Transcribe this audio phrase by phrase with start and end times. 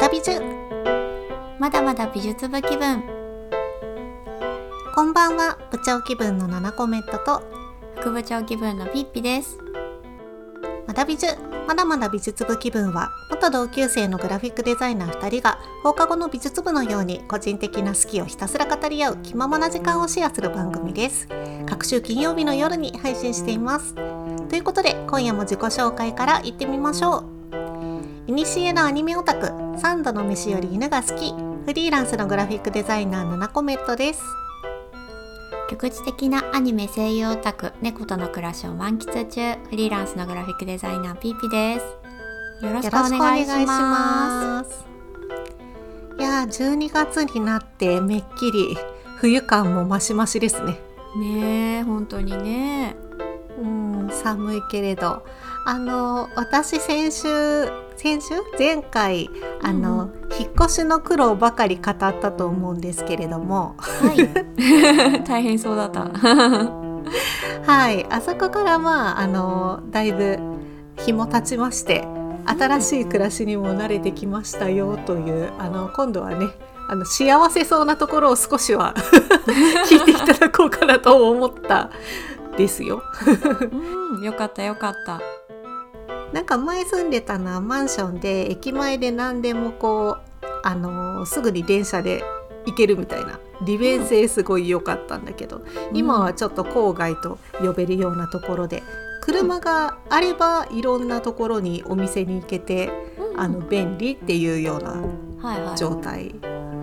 [0.00, 0.40] だ美術
[1.58, 3.02] まだまだ美術部気分。
[4.94, 5.58] こんばんは。
[5.72, 7.42] 部長気分のナナコメントと
[7.96, 9.58] 副部長気分のピッピです。
[10.86, 11.36] まだ美術。
[11.66, 21.26] まだまだ美術部気分は元同級生のグラフィックデザイナー2人が放課後の美術部のように個人的な好きをひたすら語り合う気ままな時間をシェアする番組です。
[21.66, 23.96] 各週金曜日の夜に配信しています。
[24.48, 27.38] ということで今夜も自己紹介から行ってみましょう。
[28.28, 31.32] いにしえのアニメオタク3度の飯より犬が好き。
[31.64, 34.22] フリーランスのグラフィックデザイナーナナコメットです。
[35.70, 39.54] 局地的なアニメ声優オタク猫との暮らしを満喫中。
[39.70, 42.64] フリーランスのグラフィックデザイナーピーピです。
[42.64, 44.84] よろしくお願いします。
[46.18, 48.76] いやー12月になってめっきり
[49.18, 50.76] 冬感もマシマシですね。
[51.16, 52.96] ねえ本当にね。
[53.62, 55.24] うん寒いけれど。
[55.66, 58.34] あの私先週先週？
[58.58, 59.28] 前回
[59.62, 63.74] あの、うん引っ越しの苦労ばかり語ったと思うんですけれども。
[63.78, 64.28] はい。
[65.26, 66.08] 大変そうだった。
[67.66, 68.06] はい。
[68.10, 70.38] あそこからまああのだいぶ
[70.98, 72.06] 日も経ちまして
[72.46, 76.46] 新しい暮らしにも慣れてきましたよというあの今度はね
[76.88, 78.94] あの幸せそうなところを少しは
[79.88, 81.90] 聞いていただこうかなと思った
[82.56, 83.02] ですよ。
[84.12, 84.22] うん。
[84.22, 85.20] よかったよかった
[86.32, 92.22] なんか前住んでたのはマンションで駅前で何でもこうあのすぐに電車で
[92.66, 98.82] 行けるみたいな利便性すごい良かったんだけど、今はちょっと郊外と呼べるようなところで
[99.22, 103.40] 車があればいろんなところにお店に行けて、うん。
[103.40, 104.90] あの便利っていうような
[105.48, 105.76] はいはい。
[105.76, 106.34] 状態。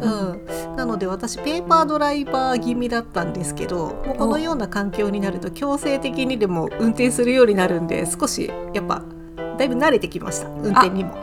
[0.01, 9.01] うん、なので私ペーパードライバー気味だったんですけどもうこのような環境になると強制的にでも運転するようになるんで少しやっぱ
[9.57, 11.15] だいぶ慣れてきました運転にも。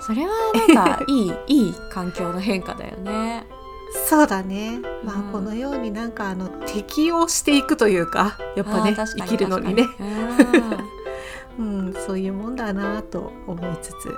[0.00, 3.46] それはなんかいいいい環境の変化だよね。
[4.08, 4.80] そうだね。
[5.04, 5.22] まあうん。
[5.32, 9.86] このようになんかあの適応していくというかやっぱね生きるのにね。
[11.58, 11.94] うん。
[12.06, 14.14] そういうもんだなと思いつつ。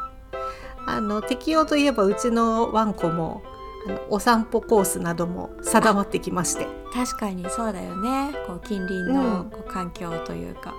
[0.87, 3.43] あの適応といえばうちのワンコも
[3.87, 6.65] あのお散歩コースなども定まってきまして。
[6.65, 8.33] うん確かにそうだよね。
[8.47, 9.15] こう近隣うん。
[9.15, 10.75] のこう環境というか、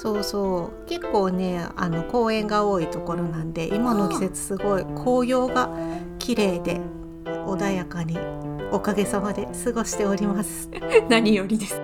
[0.00, 0.86] そうそう。
[0.86, 5.70] 結構ねあの公園が多いところなんで今の季節すごい紅葉が
[6.20, 6.80] 綺麗で
[7.24, 8.16] 穏やかに
[8.70, 10.70] おかげさまで過ごしております。
[11.10, 11.82] 何よりです。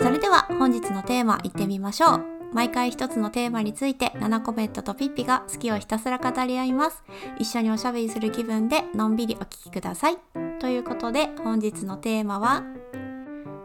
[0.00, 2.24] それでは本日のテーマいってみましょう。
[2.52, 7.04] 毎回一つのテーマについて7コメントとピッピが好きをひたすら語り合います。
[7.38, 12.64] 一緒におしゃべりする気分でのんびりお聞きくださいということで本日のテーマは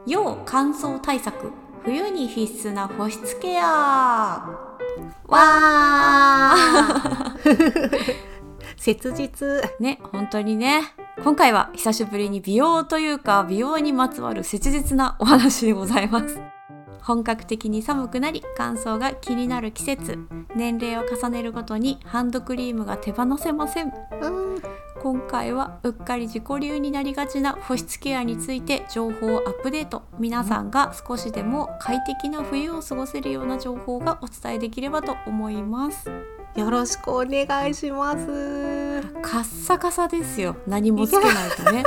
[0.05, 1.51] 要乾燥対策
[1.83, 4.45] 冬に必須な保湿ケア。
[5.27, 7.99] わー。
[8.77, 9.47] 切実。
[9.79, 10.83] ね本当にね。
[11.23, 16.39] 今回は久しぶりに美容というか美容にまつわる切実なお話でございます。
[17.01, 20.19] 本格的に寒くなり乾燥が気になる季節。
[20.55, 23.91] 年齢を重ねるごとにハンドクリームが手放せません。
[24.21, 24.61] うん
[25.03, 36.09] 今回はうっかり自己流になりがちな保湿ケアについて情報をアップデート皆さんが少しでも快適な冬を過ごせるような情報がお伝えできればと思います
[36.55, 39.01] よろしくお願いします。
[39.23, 41.83] カッサカサですよ何もつけないとね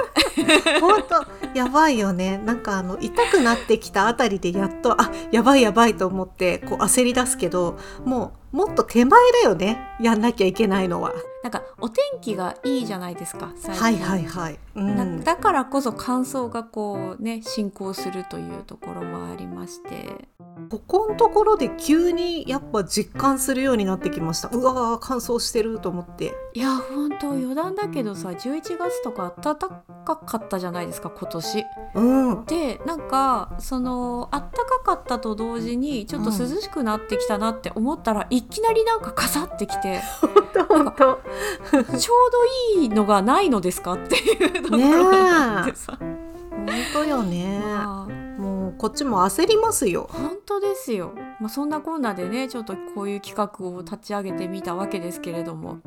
[0.80, 2.36] 本当やばいよね。
[2.36, 9.78] なんかあの痛くなってきたあたりでやっとあやばいやばいと思ってこう焦り出すけど、もうもっと手前だよね。
[10.00, 11.14] やんなきゃいけないのは。
[11.46, 14.58] なんかお天気がいいじゃないですか最近はいはいはい。
[14.74, 14.82] う。
[14.82, 20.26] なんだからこそ乾燥がこうね進行するというところもありまして
[20.70, 24.48] ここのところで急にやっぱ実感するようになってきました。
[24.48, 26.34] うわー乾燥してると思って。
[26.54, 31.64] いや本当余談だけどさ11月とか暖かかったじゃないですか今年。
[31.94, 32.44] うん。
[32.46, 40.00] でなんかその暖かかったと同時にちょっと涼しくなってきたなって思ったら、いきなりなんかカサってきて
[40.68, 41.20] 本当。
[41.98, 42.30] ちょう
[42.76, 47.60] どいいのがないのですかっていうところてさ、本当よね。
[47.62, 50.08] まあもうこっちも焦りますよ。
[50.12, 55.78] 本当ですよ、まあ、そんなこんなでねちょっとこういう企画を立ち上げてみたわけですけれども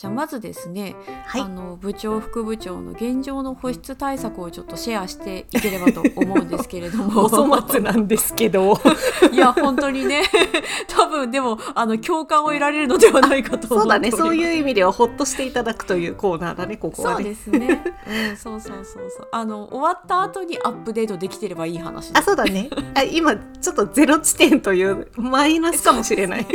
[0.00, 1.42] じゃあまずですね、はい。
[1.42, 7.24] あの部長副部長の現状の保湿対策をちょっとシェアしていければと思うんですけれども。
[7.26, 8.80] お粗末なんですけど。
[9.30, 10.22] いや本当にね。
[10.88, 14.10] 多分でもあの共感を得られるのではないかとそうだね。
[14.10, 17.84] そういう意味ではほっとしていただくというコーナーだねここはそうねですね、
[18.30, 19.28] うん、そうそうそうそう。
[19.32, 22.70] あの終わった後にアップデートできてればいい話あそうだね。
[22.94, 26.46] あ今ちょっとゼロ地点というマイナスかもしれない。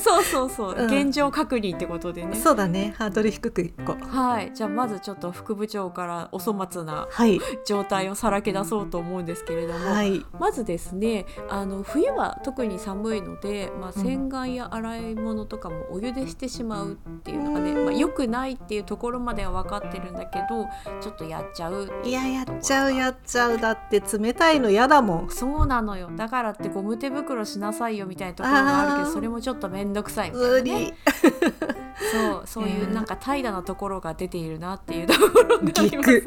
[0.00, 0.86] そうそうそう、う。
[0.86, 0.86] ん。
[0.86, 2.34] 現状確認ってことでね。
[2.36, 2.94] そうだね。
[2.98, 4.04] ハードル低くいこう。
[4.04, 4.52] はい。
[4.54, 7.40] じゃあまずちょっと副部長からお粗末なはい。
[7.66, 10.24] 状態をさらけ出そうと思うんですけれども、はい。
[10.38, 14.02] まずですねあの冬は特に寒いので、まあ、うん。
[14.02, 20.66] 洗顔や洗い物とかもお湯でしてしまうっていうのがね、まあ、良くないっていうところまでは分かってるんだけど
[21.00, 23.58] ちょっとやっちゃういややっちゃうやっちゃう。
[23.58, 25.30] だって冷たいの嫌だもん。
[25.30, 26.10] そうなのよ。
[26.16, 30.80] だからってゴム手袋しなさいよみたいなところがあるけどそれもちょっと面倒くさいみたい無なね。
[30.86, 30.94] 理。
[32.12, 32.94] そうそういううん。
[32.94, 36.26] なんか怠惰なところが出ているなっていうところがあぎりますく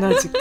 [0.00, 0.38] 同じく。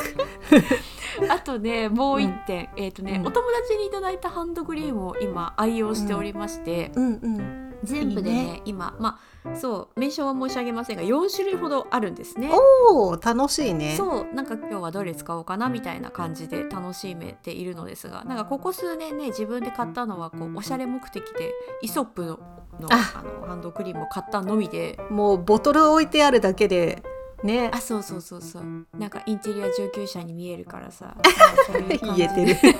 [1.27, 8.61] あとねもう一点、えっ、とね、うんお友達にいただいたハンドクリームを今愛用しておりまして、うんうん全部でねね。
[8.65, 12.51] 今まあそう名称は申し上げませんが4種類ほどあるんですね。
[12.91, 13.95] おお楽しいね。
[13.97, 22.39] そうなんか今日はどれ使おうかなみたいな感じで楽しめているのですがなんかここ数年ね自分で買ったのはこうおしゃれ目的でイソップ
[22.79, 24.99] のあのハンドクリームを買ったのみで。
[25.09, 27.03] もうボトル置いてあるだけで
[27.43, 27.69] ね。
[27.73, 28.63] あそうそうそうそう。
[28.97, 31.15] なんかインテリア上級者に見えるからさ。
[32.15, 32.77] 言えでてる。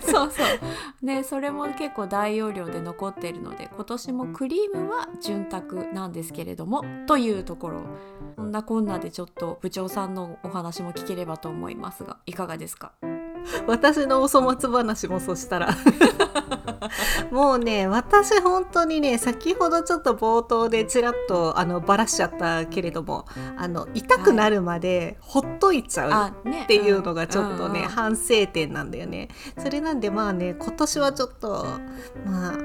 [0.02, 0.42] そうそ
[1.02, 1.04] う。
[1.06, 7.82] ねそれも結構大容量で残っているので今年もクリームは潤沢なんですけれどもというところ。
[8.36, 12.92] こんなこんなでちょっと部長さんのお話も聞ければと思いますがいかがですか？
[13.66, 15.68] 私のお粗末話もそしたら。
[17.30, 23.26] もうね私本当にね先ほどちょっと冒頭でちらっとあのバラしちゃったけれども
[23.56, 29.28] あの痛くなるまでほっといちゃう、っていうのがちょっとね、反省点なんだよね。
[29.58, 31.66] それなんでまあね今年はちょっと
[32.24, 32.56] まあ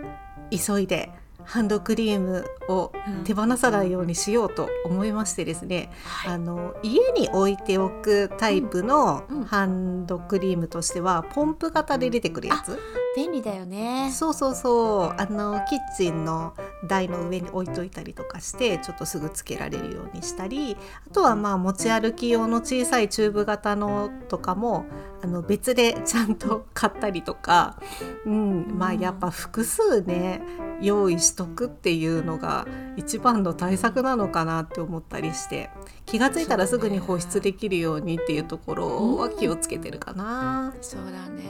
[0.51, 1.11] 急いで
[1.45, 2.91] ハンドクリームを
[3.23, 6.33] 手放さないようにしようと思いましてですね、はい。
[6.33, 9.45] あの家に置いておくタイプのうんうん。
[9.45, 12.77] ハンドクリームとしてはポンプ型で出てくるやつ。
[13.15, 14.11] 便利だよね。
[14.13, 15.21] そうそうそう。
[15.21, 16.53] あのキッチンの
[16.87, 20.77] 台の上に置いといたりとかしてちょっとすぐつけられるようにしたり
[21.07, 24.85] あとはまあ持ち歩き用の小さいチューブ型のとかも
[25.23, 27.79] あの別でちゃんと買ったりとか、
[28.25, 30.41] うん、まあやっぱ複数ね
[30.81, 35.69] 用意しとくっていうのが一番の対策なのかなって思ったりして
[36.05, 40.73] 気がついたらすぐに保湿できるようにっていうところは気をつけてるかな。
[40.81, 41.43] そうだね。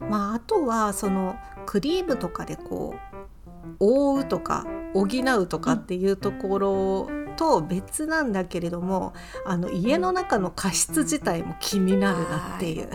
[0.00, 1.36] まあ、あとはその
[1.66, 9.12] クリームとかでこう覆うとか補うとかっていうところと別なんだけれども、
[9.46, 12.88] あの家の中の加湿自体も気になるなっていう。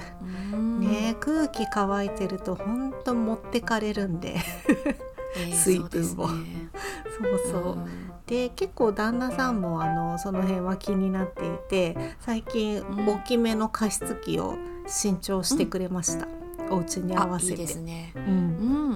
[0.54, 0.80] うん。
[0.80, 4.38] ね、空気乾いてると本当持ってかれるんで。
[5.38, 6.28] えー水分を。
[6.28, 6.40] そう
[7.46, 7.86] そうそう、ん。
[8.26, 13.08] で結構旦那さんもあのその辺は気になっていて最近うん。
[13.08, 14.56] 大きめの加湿器を
[14.88, 16.28] 新調してくれました、
[16.72, 17.52] お家に合わせて。
[17.54, 18.14] あいいですね。
[18.16, 18.24] うん。
[18.24, 18.28] う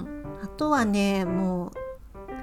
[0.00, 0.24] ん。
[0.42, 1.72] あとはねもう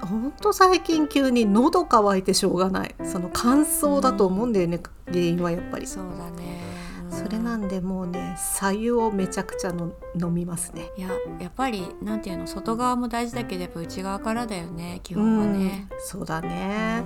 [0.02, 2.94] ほんと最近急に喉乾いてしょうがない。
[3.04, 5.86] その乾燥だと思うんだよね、原因はやっぱり。
[5.86, 6.60] そうだね。
[6.66, 6.72] うん
[7.12, 10.90] それなんでもうね白湯をめちゃくちゃの飲みますね。
[10.96, 11.08] いや
[11.40, 15.88] やっぱりなんていうの外側も大事だけどやっぱ内側からだよね基本はね。
[15.90, 17.04] うんそうだね、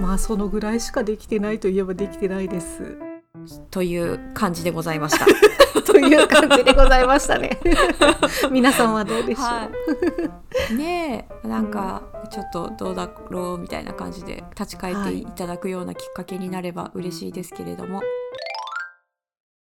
[0.00, 2.82] まあそのぐらいしかできてないといえばできてないです。
[2.82, 3.15] うん
[3.70, 5.26] という感じでございました。
[5.82, 7.58] という感じでございましたね。
[8.50, 9.68] 皆さんはどうでしょう、は
[10.70, 18.02] い、ねえなんかちょっとどうだろうみたいな感じで立ち返っていただくようなきっかけになれば嬉しいですけれども。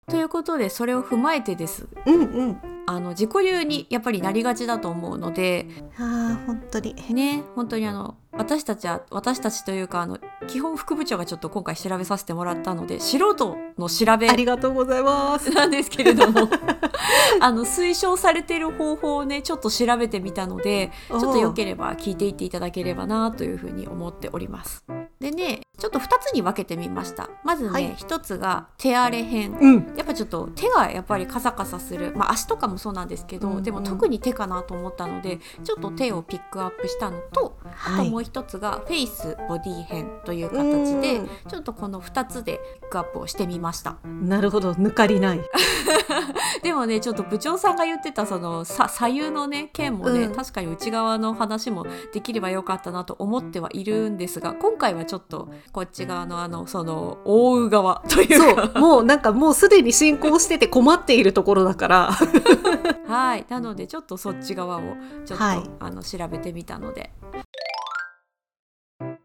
[0.09, 1.87] ということでそれを踏まえてです。
[2.05, 6.95] うんうんあの自己流にやっぱりなりがちだと思うのであー本当に。
[7.13, 15.51] ね本当にあの私たちは私たちというかあの基本副部長がちょっと今回調べさせてもらったので素人の調べありがとうございます。
[15.51, 16.49] なんですけれども
[17.39, 24.83] あの推奨されている方法をねちょっと調べてみたのでちょっとよければ聞いていっていただければなというふうに思っております。
[25.23, 27.29] でねちょっと2つに分けてみました。
[27.43, 27.95] まずね、はい。
[27.95, 29.57] 1つが手荒れ編。
[29.59, 29.93] うん。
[29.97, 33.63] やっぱちょっと手がやっぱりカサカサする、まあ、足とかもそうなんですけど、うんうん。
[33.63, 41.29] でも特に手かなと思ったのでちょっと手をピックアップしたのと、あともう一つがフェイスボディ編という形でうん。
[41.49, 43.97] ちょっとこの2つでピックアップをしてみました。
[44.05, 44.73] なるほど。
[44.73, 45.41] 抜かりない。
[46.61, 50.35] でもねちょっと部長さんが言ってたそのさ左右のね件もね、うん。
[50.35, 58.71] 確かに内側の話もできればよかったなと思ってはいるんですが今回はちょっとこっち側のあのその覆う側というか。
[58.73, 62.11] そうもうなんかもうすでに進行してて困っているところだから。
[63.07, 63.45] はい。
[63.49, 64.81] なのでちょっとそっち側を
[65.25, 65.69] ちょっと、はい。
[65.79, 67.11] あの調べてみたので。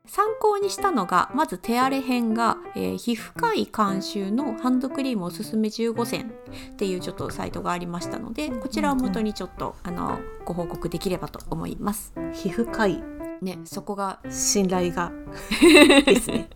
[0.09, 6.33] 参考にしたのがまず手荒れ編が、えー皮膚科医監修のハンドクリームおすすめ15選
[6.73, 12.14] っていうちょっとサイトがありましたのでこちらを元にちょっとあのご報告できればと思います。
[12.33, 15.12] 皮膚科医ねそこが信頼が。
[16.04, 16.50] ですね。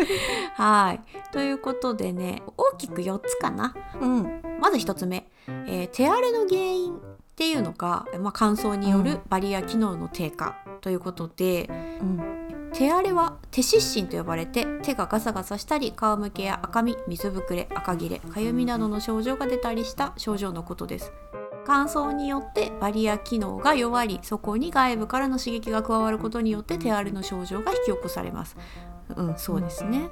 [0.54, 1.00] はい。
[1.32, 3.74] ということでね大きく4つかな。
[4.00, 4.42] うん。
[4.60, 5.28] まず1つ目、
[5.66, 6.98] えー手荒れの原因っ
[7.36, 11.68] ていうのが、まあ、乾燥によるバリア機能の低下ということで、
[12.00, 12.46] うん。
[12.72, 21.10] 手荒れは手湿疹と呼ばれて手がガサガサしたり皮むけや赤み水ぶくれ赤切れかゆみなどの症状が出たりした症状のことです
[21.66, 28.56] 乾燥によってバリア機能が弱りそこに外部からの刺激が加わることによって手荒れの症状が引き起こされます。
[29.16, 30.08] うんそうですね。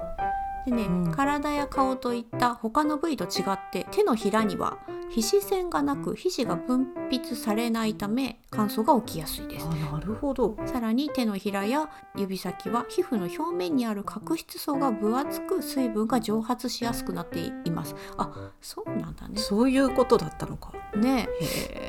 [0.65, 1.11] でね、うん。
[1.11, 4.77] 体や顔といった他の部位と違って手のひらには
[5.09, 9.67] 皮脂腺がなく皮脂が分泌されないため乾燥が起きやすいです。
[9.67, 10.57] あなるほど。
[10.65, 17.95] さらに手のひらや指先は皮膚の表面にある角質層が分厚く水分が蒸発しやすくなっています。
[18.17, 19.37] あそうなんだね。
[19.37, 20.73] そういうことだったのか。
[20.95, 21.27] ね。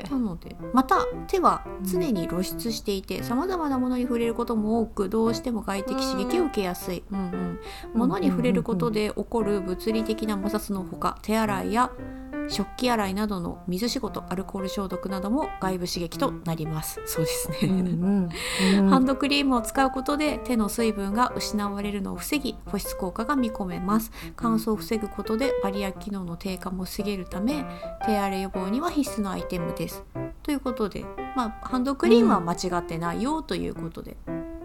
[0.09, 7.59] なのでまた手は常に露出していてさまざまなものに触れることも多くどうしても外的刺激を受けやすい、うんうん、
[7.93, 11.89] 物に触れることで起こる物理的な摩擦のほか手洗いや
[12.49, 17.01] 食器洗いなどの水仕事アルコール消毒なども外部刺激となります。
[17.05, 18.29] そうですね、うんうん。
[18.79, 18.89] うん。
[18.89, 24.11] ハンドクリームを使うことで手の水分が失われるのを防ぎ保湿効果が見込めます。
[24.35, 27.65] 乾燥を防ぐことでバリア機能の低下も防げるため
[28.05, 30.03] 手荒れ予防には必須のアイテムです。
[30.43, 31.03] ということで、
[31.35, 34.15] まあ、ハンドクリームは間違ってないよということで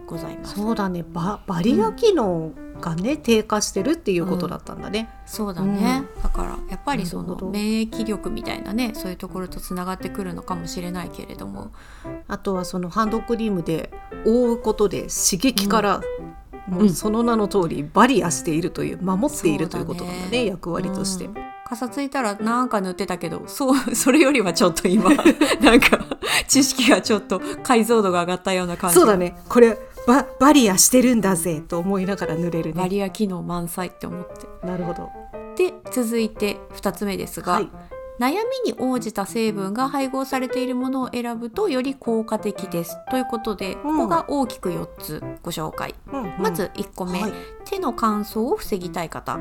[0.05, 1.03] ございます、そうだね。
[1.07, 11.71] ババリア機能がね、低下してるっていうことだったんだね、そうだね、だからやっぱりその免疫力みたいなねそういうところとつながってくるのかもしれないけれども。
[12.27, 13.91] あとはそのハンドクリームで
[14.25, 16.01] 覆うことで刺激から、
[16.67, 16.89] もううん。
[16.89, 21.33] その名の通りバリアしているという守っているということなんだね役割として、うん。
[21.33, 25.11] かさついたらなんか塗ってたけどそう それよりはちょっと今
[25.61, 25.99] なんか
[26.47, 28.95] 知識がちょっと解像度が上がったような感じ。
[28.95, 29.35] そうだね。
[29.49, 34.65] これババリアしてるんだぜと思いながら塗れるバねリア機能満載って思って。
[34.65, 35.09] なるほど。
[35.55, 37.69] で続いて2つ目ですが、はい。
[38.19, 42.95] 悩みに応じた成分が配合されているものを選ぶとより効果的です。
[43.09, 45.95] ということで、ここが大きく4つご紹介、
[46.39, 47.33] まず1個目、はい。
[47.65, 49.39] 手の乾燥を防ぎたい方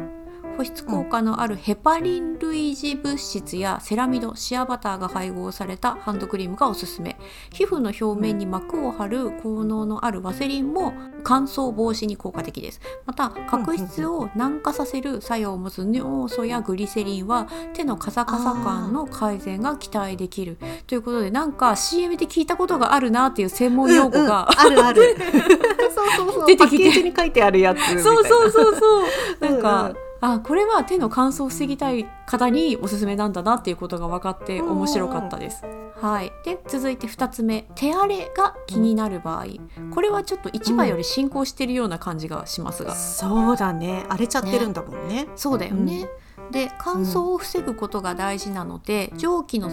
[0.57, 7.17] 保湿効果のあるヘパリン類似物質やセラミドシアバターが配合されたハンドクリームがおすすめ。
[7.53, 10.93] 皮膚の表面に膜を張る効能のあるワセリンも
[11.25, 12.81] 乾燥防止に効果的です。
[13.07, 20.59] また角質を軟化させる作用を持つ尿素やグリセリンは手のカサカサ感の改善が期待できる。
[20.87, 25.17] ということでなんか CM で聞いたことがあるなっていう専門用語が、うんうんあるある。
[25.95, 26.47] そうそうそう。
[26.47, 26.77] 出てきて。
[26.77, 28.03] パッケージに書いてあるやつみたいな。
[28.03, 29.01] そうそうそうそ
[29.47, 29.51] う。
[29.51, 35.65] なんか、うんうんあこれは手の乾燥を防ぎたい方におすすめなんだなっていうことが分かって面白かったです。
[36.01, 37.67] はい、で続いて2つ目。
[37.75, 39.47] 手荒れが気になる場合。
[39.93, 44.05] これはちょっと1番より進行しているような感じがしますが、そうだね。
[44.09, 45.27] 荒れちゃってるんだもんね。
[45.35, 46.09] そうだよね。
[46.53, 49.71] で乾燥を防ぐことが大事なので、蒸気の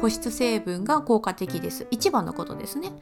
[0.00, 1.88] 保湿成分が効果的です。
[1.90, 2.92] 一番のことですね。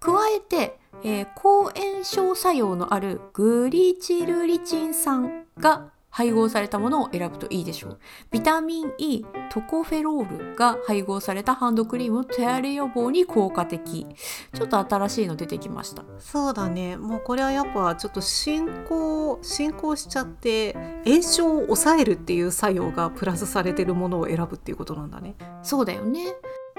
[0.00, 7.98] 加えて、えー抗炎症作用のあるグリチルリチン酸が配合されたものを選ぶといいでしょう。
[8.30, 14.06] ビタミン E トコフェロールが配合されたハンドクリームの手荒れ予防に効果的。
[14.52, 16.04] ちょっと新しいの出てきました。
[16.18, 16.96] そうだね。
[16.96, 20.74] もうこれはやっぱちょっと進行進行しちゃって
[21.04, 25.36] 炎症を抑えるっていう作用がプラスされてるものを選ぶっていうことなんだね。
[25.62, 26.34] そうだよね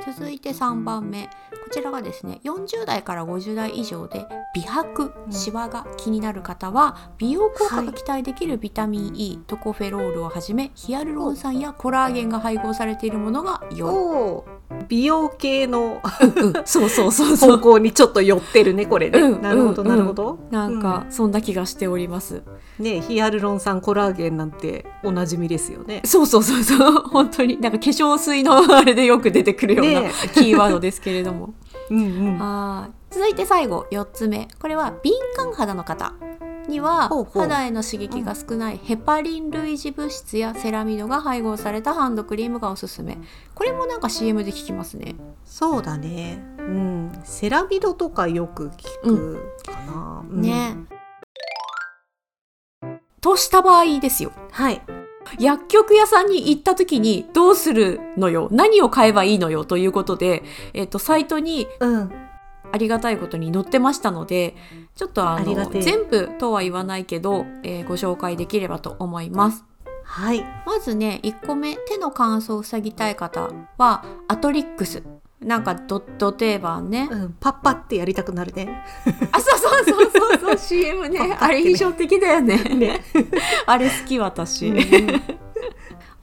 [0.06, 1.30] 続いて3番目。
[1.64, 5.32] こちらがですね40代から50代以上で美白うん。
[5.32, 17.52] シワが気になる方は美容効果が期待できるビタミン E、トコフェロールをはじめヒアルロン酸やコラーゲンが配合されているものが良い、美容系のうんそうそうそうそう。
[17.58, 19.88] 方向にちょっと寄ってるねこれね、うんなるほどうん。
[19.88, 22.44] なるほど、なんかそんな気がしております、うん
[22.84, 26.02] ねヒアルロン酸コラーゲンなんておなじみですよね。
[26.06, 26.92] そうそうそうそう。
[27.10, 27.60] 本当に。
[27.62, 31.54] なんか化粧水の あれでよく出てくるようなね キーワードですけれども。
[31.90, 32.40] うんうん。
[32.40, 33.14] はい。
[33.14, 34.48] 続いて最後4つ目。
[34.60, 36.14] これは敏感肌の方
[36.68, 43.18] には肌への刺激が少ないヘパリン類似物質やセラミドが配合されたハンドクリームがおすすめ。
[43.56, 45.16] これもなんか CM で聞きますね。
[45.46, 46.44] そうだね。
[46.60, 47.12] うん。
[47.24, 50.42] セラミドとかよく聞くかな、うん。
[50.42, 50.76] ね。
[53.20, 54.32] とした場合ですよ。
[54.52, 54.82] はい。
[55.40, 58.50] 薬局屋さんに行った時にどうするのよ？
[58.52, 59.64] 何を買えばいいのよ？
[59.66, 62.12] ということで、えっとサイトにうん
[62.72, 64.56] ありがたいことに載ってましたので
[64.96, 69.66] ちょっとあの全部とは言わないけど、えーご紹介できればと思います。
[70.04, 70.44] はい。
[70.66, 75.04] まずね1個目手の乾燥を防ぎたい方はアトリックス。
[75.42, 78.84] なんかドド定番ね、うん、パッパってやりたくなるね。
[79.32, 80.58] あそうそうそうそうそう。
[80.58, 81.28] CM ね。
[81.28, 81.38] ね。
[81.40, 82.58] あれ印象的だよね。
[82.58, 83.04] ね。
[83.66, 85.22] あれ好き私、うんうん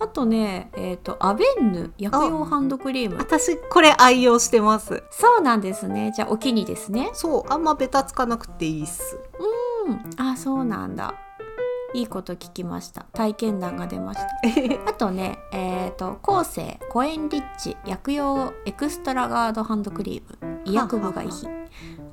[0.01, 3.17] あとねえっ、とアベンヌ薬用ハンドクリーム。
[3.17, 5.03] 私これ愛用してます。
[5.11, 6.13] そうなんですね。
[6.15, 7.11] じゃあお気にですね。
[7.15, 9.19] そう、あんまベタつかなくていいっす。
[9.87, 10.01] うん。
[10.17, 11.15] あそうなんだ。
[11.95, 13.07] いいこと聞きました。
[13.15, 14.27] 体験談が出ました。
[14.91, 20.61] あとねえっ、と後世コエンリッチ薬用エクストラガードハンドクリーム。
[20.65, 21.51] 医薬部外品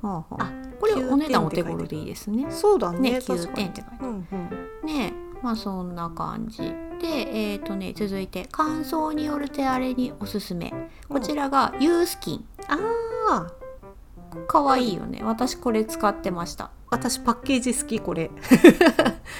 [0.00, 2.46] はあはあこれお値段お手頃でいいですね。
[2.50, 3.12] そうだね。
[3.12, 3.54] ね確9かに。
[3.56, 4.50] 点って書いてあうんうん。
[4.50, 5.12] るね
[5.42, 10.72] まあそんな感じでえっ、とね続いて乾燥による手荒れにおすすめ。
[11.08, 12.44] こちらがユースキン。
[12.68, 12.78] あ
[13.30, 13.52] あ、
[14.46, 15.20] かわいいよね。
[15.22, 16.70] 私これ使ってました。
[16.90, 18.30] 私パッケージ好きこれ。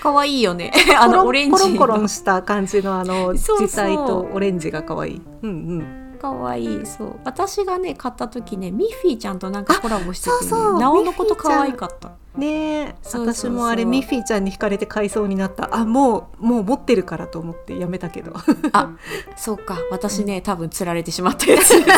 [0.03, 0.73] かわいいよね。
[0.99, 3.61] あのオレンジコロンコロンした感じのあのそうそう。
[3.61, 5.23] 実体とオレンジが可愛い。
[5.43, 6.06] うんうん。
[6.27, 6.65] かわい。
[6.65, 7.21] いそう。
[7.25, 10.81] 私がね買った時ねミッフィーちゃんとなんかコラボしてて、ね、そうそう。
[10.81, 12.13] なおのこと可愛かった。
[12.37, 12.89] ね。
[12.89, 15.75] え、そう私もあれミッフィーちゃんに惹かれて買いそうになった。
[15.75, 18.33] あ、もうもう持ってるからと思ってやめたけど。
[18.73, 18.97] あ
[19.37, 19.79] そうか。
[19.91, 21.85] 私ね多分釣られてしまったやつ。
[21.85, 21.93] で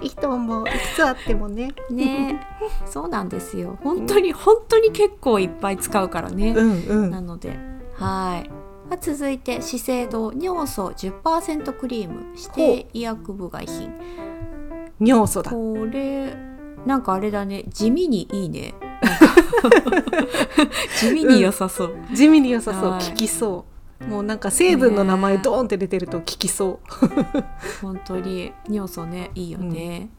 [0.02, 0.68] いいと思う。
[0.68, 1.72] いくつあってもね。
[1.88, 2.46] すね。
[2.86, 3.78] そうなんですよ。
[3.82, 7.10] 本当に本当に結構いっぱい使うからね、うんうん。
[7.10, 7.56] なので
[7.94, 13.92] はいまあ続いて資生堂尿素10%クリーム指定医薬部外品。
[15.00, 15.50] 尿素だ。
[15.50, 16.34] これ
[16.86, 17.64] なんかあれだね。
[17.68, 18.74] 地味にいいね。
[20.98, 22.90] 地味に良さそう、地味に良さそう。
[22.90, 23.04] はい。
[23.04, 23.73] 効きそう。
[24.00, 27.06] もうなんか成分の名前ねドーンって出てると効きそう。
[27.82, 30.10] 本当に尿素ねいいよね、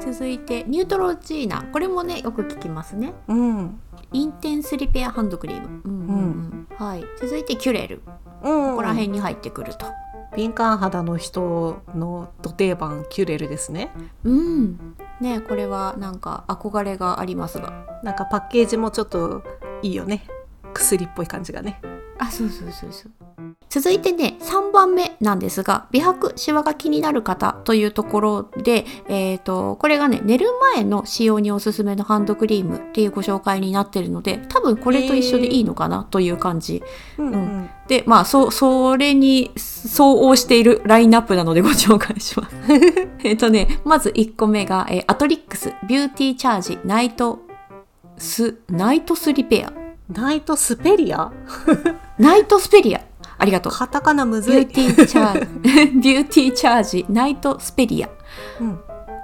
[0.00, 1.62] 続いてニュートロジーナ。
[1.64, 3.12] これもねよく聞きますね。
[3.28, 3.80] うん。
[4.12, 6.68] インテンスリペアハンドクリーム、うんうんうん。
[6.76, 8.02] はい、続いてキュレル。
[8.42, 8.70] うん。
[8.70, 9.86] ここら辺に入ってくると。
[10.36, 13.90] 敏感肌の人のド定番キュレルですね。
[14.24, 14.94] うん。
[15.20, 18.00] ねこれはなんか憧れがありますが。
[18.02, 19.42] なんかパッケージもちょっと
[19.82, 20.24] いいよね。
[20.74, 21.80] 薬っぽい感じがね。
[22.18, 23.12] あそうそうそうそう。
[23.68, 36.82] 続いてね3番目なんですが美白シワが気になる方というところで、えー、とこれがね寝る前の使用におすすめのハンドクリームっていうご紹介になってるので多分これと一緒でいいのかなという感じ。
[37.18, 37.70] うんうん。
[37.86, 42.56] でまあそそれに相応しているラインナップなのでご紹介します。
[43.22, 47.40] えっとねまず1個目が、えーアトリックスビューティーチャージナイト
[48.18, 51.30] スナイトスリペアナイトスペリア？
[52.18, 53.02] ナイトスペリア
[53.36, 54.66] ありがとうカタカナむずい。
[54.66, 58.08] ビューティーチャージ ビューティーチャージナイトスペリア
[58.60, 58.80] うん。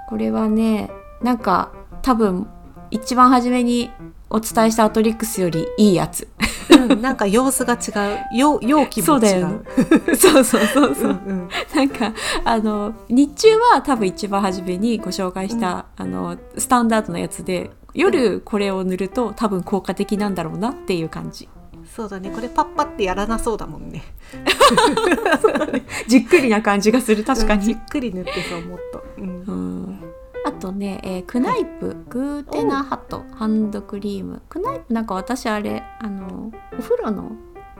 [0.07, 1.71] これはねなんか
[2.01, 2.47] 多分
[2.91, 3.89] 一番初めに
[4.29, 6.27] お伝えしたアトリックスよりいいやつ
[6.69, 8.37] うん、なんか様子が違う。
[8.37, 9.05] よ容器も違う。
[9.05, 9.59] そうだよね
[10.17, 11.49] そうそうそうそう、うんうん。
[11.75, 21.49] なんかあの日中は多分一番初めにご紹介した、あのスタンダードなやつで夜これを塗ると多分効果的なんだろうなっていう感じ
[21.95, 22.29] そうだね。
[22.31, 24.03] これパッパってやらなそうだもんね。
[26.07, 29.03] じっくりな感じがする確かうんじにっ、くり塗ってそうもっと。
[29.17, 29.99] うんうん
[30.47, 37.31] あとね、えークナイプグーテナハトハンドクリームクナイプなんか私あれあのお風呂の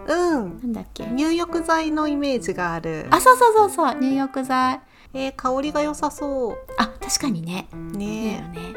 [0.07, 0.59] うん。
[0.61, 1.05] なんだっけ？
[1.05, 3.05] 入浴剤のイメージがある。
[3.11, 4.81] あそうそうそうそう入浴剤
[5.13, 8.63] えー、香りが良さそあ確かにねねねうんうん。
[8.63, 8.75] はい。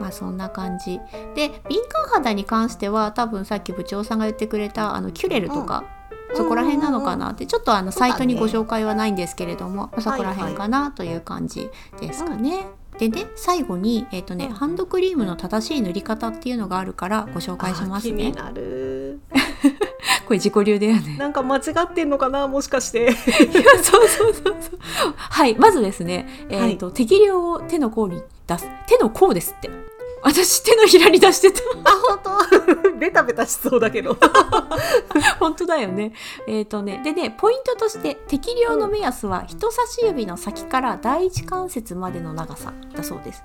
[0.00, 1.00] まあそんな感じ
[1.34, 5.84] で敏感肌に関しては多分さっき部長さんが言ってくれたあのキュレルとか、
[6.34, 12.66] そこら辺なのかなってちょっとあのサイトにご紹介はないんですけれども、まあそこら辺かなという感じですかね。
[12.98, 18.32] でね最後に、えーとねうんハンドクリームの正しい塗り方っていうのがあるからご紹介しますねあ気に。
[18.32, 19.20] なる。
[20.26, 21.16] これ自己流だよね。
[21.18, 23.04] なんか間違ってんのかなもしかして。
[23.04, 23.12] いや
[23.82, 24.78] そうそうそうそう。
[25.16, 28.22] はいまずですね、えーと適量を手の甲に
[28.56, 29.70] 出す手の甲ですって。
[30.24, 31.60] 私手のひらに出してた。
[31.82, 32.38] あ、本
[32.84, 34.16] 当 ベタベタしそうだけど。
[35.40, 36.12] 本当だよね。
[36.46, 43.42] えっ、とね、でね、ポイントとして適量の目安は人差し指の先から第一関節までの長さだそうです。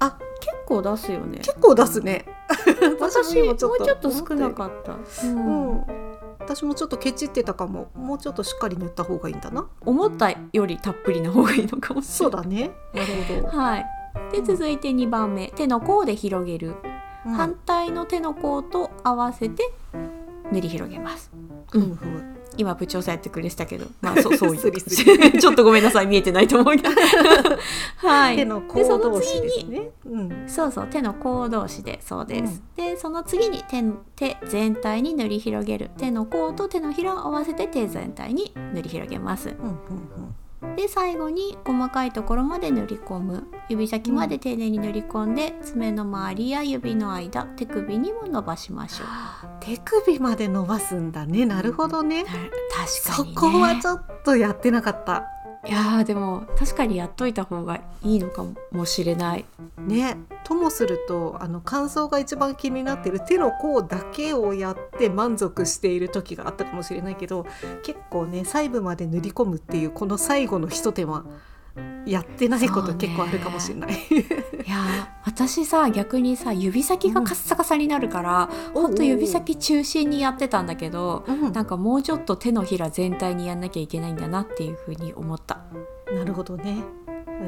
[0.00, 2.24] あ、結構出すよね結構出すね
[3.00, 5.36] 私もう今ちょっと思少なかった、ううん
[5.76, 6.11] ん、
[6.42, 7.90] 私もちょっとケチってたかも。
[7.94, 9.68] もうちょっとしっかり塗った方がいいんだな。
[9.80, 12.16] 思ったよりたっぷりな方がいいのかもしれない。
[12.16, 12.70] そうだね。
[12.92, 13.86] なるほど、はい。
[14.32, 15.48] で続いて2番目。
[15.48, 16.74] 手の甲で広げる、
[17.24, 17.32] うん。
[17.32, 19.72] 反対の手の甲と合わせて
[20.50, 21.30] 塗り広げます。
[21.70, 23.86] ふむふむ今部長さんやってくれてたけど。
[24.00, 24.60] まあそうそういう
[25.38, 26.06] ちょっとごめんなさい。
[26.06, 26.90] 見えてないと思うけど。
[27.96, 28.36] はい。
[28.36, 30.44] 手のでその甲同士次にですねうん。
[30.46, 33.82] そうそう手の甲同士でそうです、でその次に手
[34.16, 35.90] 手全体に塗り広げる。
[35.98, 39.48] 手の甲と手のひらを合わせて手全体に塗り広げます。
[39.48, 40.34] うんうん
[40.76, 43.46] で最後に細かいところまで塗り込む。
[43.68, 49.06] 指先まで丁寧に塗り込んで、爪の周りや指の間手首にも伸ばしましょう。
[49.60, 51.46] 手首まで伸ばすんだね。
[51.46, 52.24] なるほどね。
[52.24, 53.34] 確かそにね。
[53.36, 55.24] こはちょっとやってなかった
[55.64, 59.44] いやでも確かにやっといた方がいいのかもしれない。
[59.78, 60.16] ね。
[60.42, 67.46] ともするとあの感想が一番気になってる手の甲だけをやって満足している時があったかもしれないけど
[67.84, 71.24] 結構ね細部まで塗り込むっていうこの最後の一手間
[72.06, 73.92] やってないこと結構あるかもしれない。
[73.92, 73.94] い
[74.68, 85.60] やー私さ逆にさ指先がカッサカサになるから、うんほんと指先中心にやってたんだけど、うんなんかもうちょっと手のひら全体にやんなきゃいけないんだなっていうふうに思った
[86.12, 86.82] なるほどね。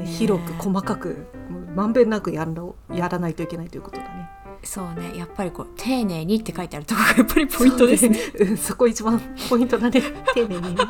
[0.04, 1.26] 広く細かく
[1.74, 4.28] まんべんなくやんろやらないといけないということだね。
[4.64, 8.14] そうねやっぱりこう丁寧にって書いてあるところがやっぱりポイントですね。
[8.14, 8.50] そうね。
[8.50, 10.02] うんそこ一番ポイントだね。
[10.34, 10.84] 丁寧にね。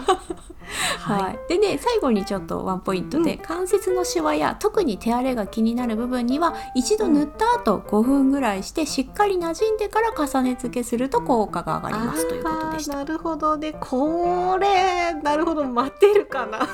[1.00, 12.96] はい、でね最後にちょっとワンポイントで、うん関節のシワや特に手荒れが気になる部分には一度塗った後5分ぐらいしてしっかり馴染んでから重ね付けすると効果が上がりますということでした。
[12.96, 13.74] なるほどね。
[13.80, 16.66] これなるほど待てるかな。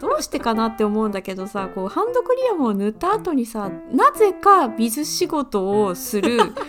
[0.00, 6.21] どうしてかなって思うんだけどさこうハンドクリームを塗った後にさなぜか水仕事をする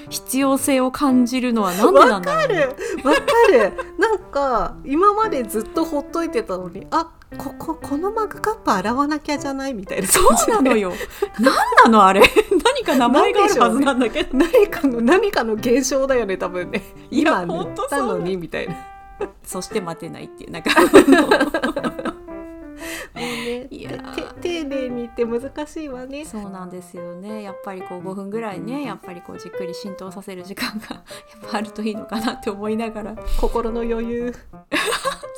[0.10, 3.04] 必要性を感じるのはなんでなんだろうね、わかる。
[3.04, 3.74] わかる。
[4.00, 10.94] なんか今までずっとほっといてたのにあこここのマグカップ洗わなきゃじゃないみたいなそうなのよ。
[11.40, 11.54] なん
[11.86, 12.22] なのあれ？
[12.64, 14.38] 何か名前があるはずなんだけど。
[14.38, 16.84] 何かの何かの現象だよね多分ね。
[17.10, 18.74] 今塗ったのにみたいな。
[18.74, 18.80] も
[19.44, 20.70] そして待てないっていうなんか。
[20.82, 20.84] う
[23.16, 23.92] ねいや
[24.42, 27.44] 丁寧にって難しいわねそうなんですよね。
[27.44, 33.16] やっぱりこう5分ぐらいね、やっぱりこうじっくり浸透させる時間が やっぱあるといいのかなって思いながら。
[33.40, 34.34] 心の余裕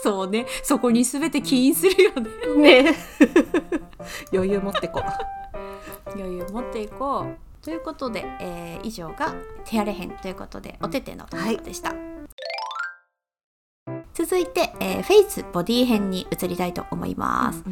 [0.03, 0.45] そうね。
[0.63, 2.11] そこに全て起因するよ
[2.57, 2.83] ね。
[2.83, 2.95] ね
[4.31, 5.01] 余裕持ってこ
[6.13, 7.63] 余裕持っていこう。
[7.63, 12.04] ということで、えー以上が手荒れ編ということでお手手のところでした。
[14.27, 17.63] 続いて、えーフェイスボディ編に移りたいと思います。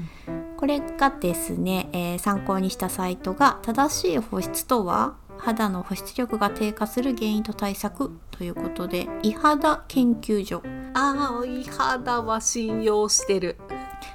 [0.56, 10.62] これがですね、えー参考にしたサイトが正しい保湿とは肌の保湿力が低下する原因と対策ということで伊肌研究所。
[10.94, 13.58] ああい肌は信用してる。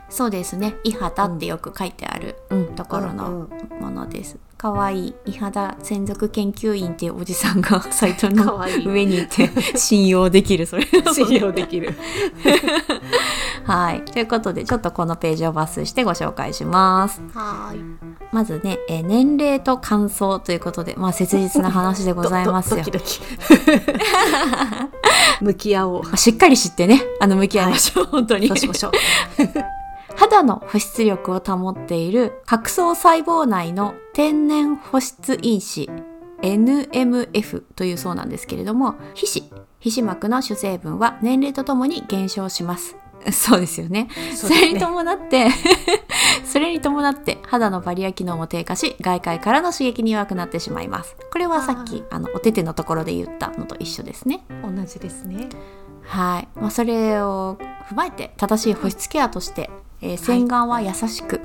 [0.08, 0.76] そうですね。
[0.84, 2.74] 伊肌ってよく書いてある、うん。
[2.76, 3.48] ところの
[3.80, 10.84] ものですかわいい伊肌専属研究員っていうおじさんが サイトかの上にいて 信用できるそれ。
[11.14, 11.94] 信用できる。
[13.64, 14.04] はい。
[14.04, 17.22] ということでちょっとこのページを抜粋してご紹介します。
[17.32, 17.80] はーい。
[18.32, 22.82] まずね、えー年齢と乾燥ということで、まあ、切実な話でございますよ。
[22.84, 22.90] ド。
[22.90, 23.38] ドドキドキ。
[25.40, 26.02] 向き合おう。
[26.02, 28.48] まあしっかり知ってね、あの、向き合いましょう、本当に。
[28.48, 28.56] そう。
[28.56, 28.92] しましょう。
[30.16, 35.88] 肌の保湿力を保っている角層細胞内の天然保湿因子
[36.42, 42.96] NMF というそうなんですけれども皮脂皮脂膜の主成分は年齢とともに減少します。
[43.30, 44.08] そうですよね。
[44.34, 45.46] それに伴って
[46.44, 51.16] それに伴って 肌のバリア機能も低下し外界からの刺激に弱くなってしまいます。
[51.30, 54.44] これはさっきあのお手手のところで言ったのと一緒ですね。
[54.64, 55.48] 同じですね。
[56.02, 57.56] はい、まあ、それを
[57.88, 59.70] 踏まえて正しい保湿ケアとして、
[60.02, 61.40] えー洗顔は優しく、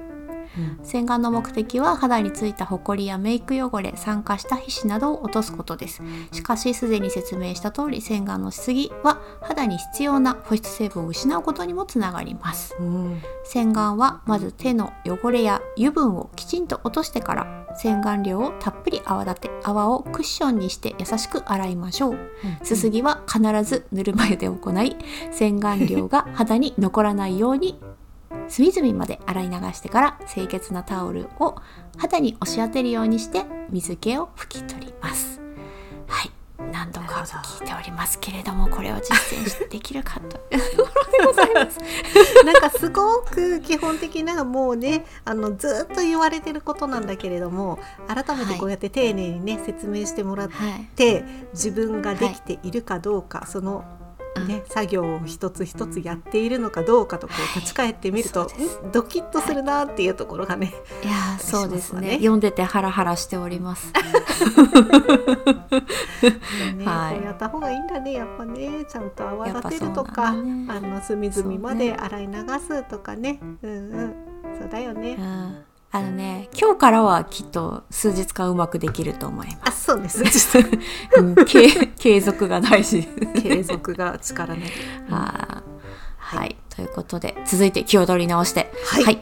[0.84, 6.02] 洗顔の目的は肌についたホコリやメイク汚れ酸化した皮脂などを落とすことです。
[6.32, 12.76] しかしすでに説明した通り洗顔のしすぎは肌に必要な保湿成分を失うことにもつながります。
[12.80, 13.22] うん。
[13.44, 22.18] 洗顔はまず手の汚れや油分をきちんと落としてから洗顔料をたっぷり泡立て泡をクッションにして優しく洗いましょう。
[22.64, 24.96] すすぎは必ずぬるま湯で行い
[25.32, 27.80] 洗顔料が肌に残らないように
[28.48, 31.56] 隅々まで洗い流してから清潔なタオルを
[31.98, 35.42] 肌に押し当てるようにして水気を拭き取ります。
[36.08, 36.32] はい。
[36.72, 38.20] なんとか聞いております。
[38.20, 40.38] けれどもこれを実践できるかと。
[40.56, 41.80] いうところでございます。
[42.46, 54.03] なんかすごく基本的なもうねあのずっと言われてることなんだけれども改めてこうやって丁寧にね、説明してもらっはい、て自分ができているかどうか、そのうん
[54.42, 58.82] ね、作業を一つ一つやっているのかどうかとこう立ち返ってみると、そうです。
[58.82, 62.02] んドキッとするなっていうところがね、いやーそうですね。
[62.02, 63.92] ね読んでてハラハラしております。
[66.78, 67.16] ねはい。
[67.16, 68.86] こうやった方がいいんだねやっぱね。
[68.88, 70.68] ちゃんと泡立てるとか、ね。
[70.70, 73.40] あの隅々まで洗い流すとかね。
[73.62, 73.74] うんう
[74.06, 74.16] ん。
[74.60, 80.26] そうだよね、うんあのね今日からはきっと数日間うまくできると思いまあそうです。
[80.26, 80.58] す。
[81.18, 83.08] うん継継続が大事。
[83.36, 84.64] 継続が力なり
[85.08, 85.64] はー
[86.18, 88.74] はい、ということで続いて気を取り直して。
[88.86, 89.22] はい。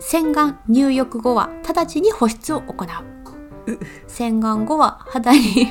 [0.00, 2.88] 洗顔入浴後は直ちに保湿を行う。
[4.08, 5.68] 洗顔後は肌に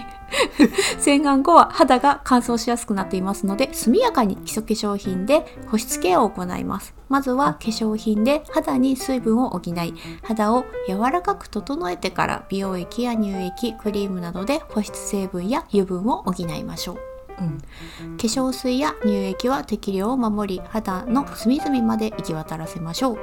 [0.99, 16.97] 洗顔後は肌が乾燥しやすくなっていますので速やかに基礎化粧品で保湿ケアを行いますまずは化粧品で肌に水分を補い肌を柔らかく整えてから美容液や乳液クリームなどで保湿成分や油分を補いましょう。
[17.39, 17.59] うん。
[17.59, 17.65] 化
[18.17, 23.17] 粧水や乳液は適量を守り肌の隅々まで行き渡らせましょう。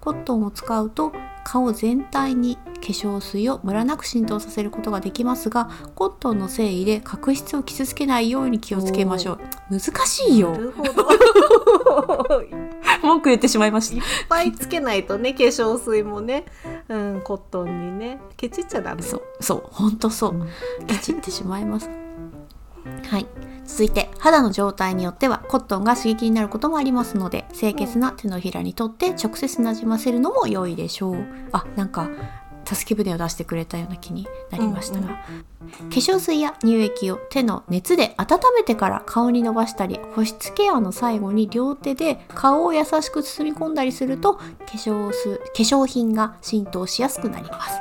[0.00, 1.12] コットンを使うと
[1.50, 9.38] 顔全体に化粧水をムラなく浸透させることができますがコットンの繊維で角質を傷つけないように気をつけましょ
[9.70, 9.78] う。
[9.78, 10.54] 難しいよ。
[13.02, 16.44] 文句言ってしまいましぱいつけないとね化粧水もね、
[16.90, 18.20] うん、コットンにね。
[18.36, 19.00] ケチっちゃダメ。
[19.00, 20.34] そうそうほんとそう。
[20.34, 20.34] う
[20.84, 20.86] ん。
[20.86, 21.88] ケチってしまいます
[23.08, 23.26] はい。
[23.64, 31.26] 続いて肌の状態によってはコットンが刺激になることもありますので清潔な手のひらにとって直接なじませるのも良いでしょう。
[31.52, 32.08] あなんか
[32.64, 35.90] 助け舟を出してくれたような気になりましたが、うんうん。
[35.90, 47.78] 化粧水や乳液を手の熱で温めてから顔に伸ばしたり保湿ケアの最後に両手で顔を優しく包み込んだりすると化粧水化粧品が浸透しやすくなります、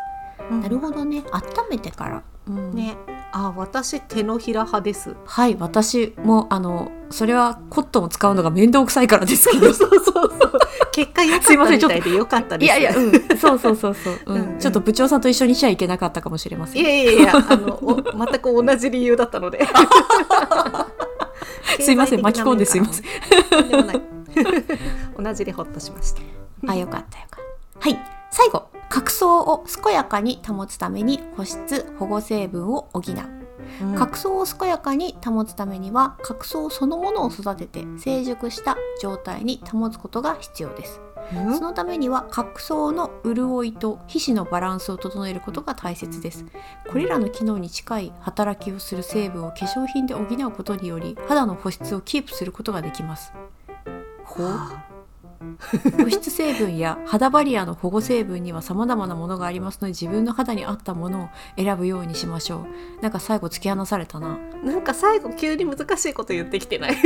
[0.51, 0.61] うん。
[0.61, 1.23] なるほどね。
[1.31, 2.73] 温めてから、うん。
[2.73, 2.97] ね。
[3.31, 5.15] あ私手のひら派です。
[5.25, 9.73] はい私もあのそれはコットンを使うのが面倒くさいからですけど。
[9.73, 10.27] そうそうそう
[10.93, 12.67] 結果良かったみたいで良かったです。
[12.67, 14.35] いやいや、うん、そうそうそうそう、うん。
[14.35, 14.59] うんうん。
[14.59, 16.81] ちょっと部長さんと一緒にしちゃいけなかったかもしれません。
[16.81, 19.67] いやいやいやあのお全く同じ理由だったので。
[21.79, 23.05] すいません巻き込んですいません。
[25.23, 26.21] 同じでホッとしました。
[26.67, 27.45] あよかったよかっ
[27.79, 27.89] た。
[27.89, 27.99] はい
[28.31, 33.37] 最後角層を健やかに保つために保湿保護成分を補う。
[33.97, 41.01] 角層を健やかに保つためには角層そのものを育てて成熟した状態に保つことが必要です。
[41.35, 41.55] うん。
[41.55, 46.45] そのためには角層の潤いと皮脂のバランスを整えることが大切です。
[46.87, 53.33] これらの機能に近い働きをする成分を化粧品で補うことにより肌の保湿をキープすることができます。
[54.23, 54.86] ほうは
[55.97, 62.65] 保湿成分や肌バリアの保護成分には様々なものがありますので自分の肌に合ったものを選ぶようにしましょ
[62.99, 63.01] う。
[63.01, 64.37] なんか最後突き放されたな。
[64.63, 66.97] あなんか最後急に難しいこと言ってきてない？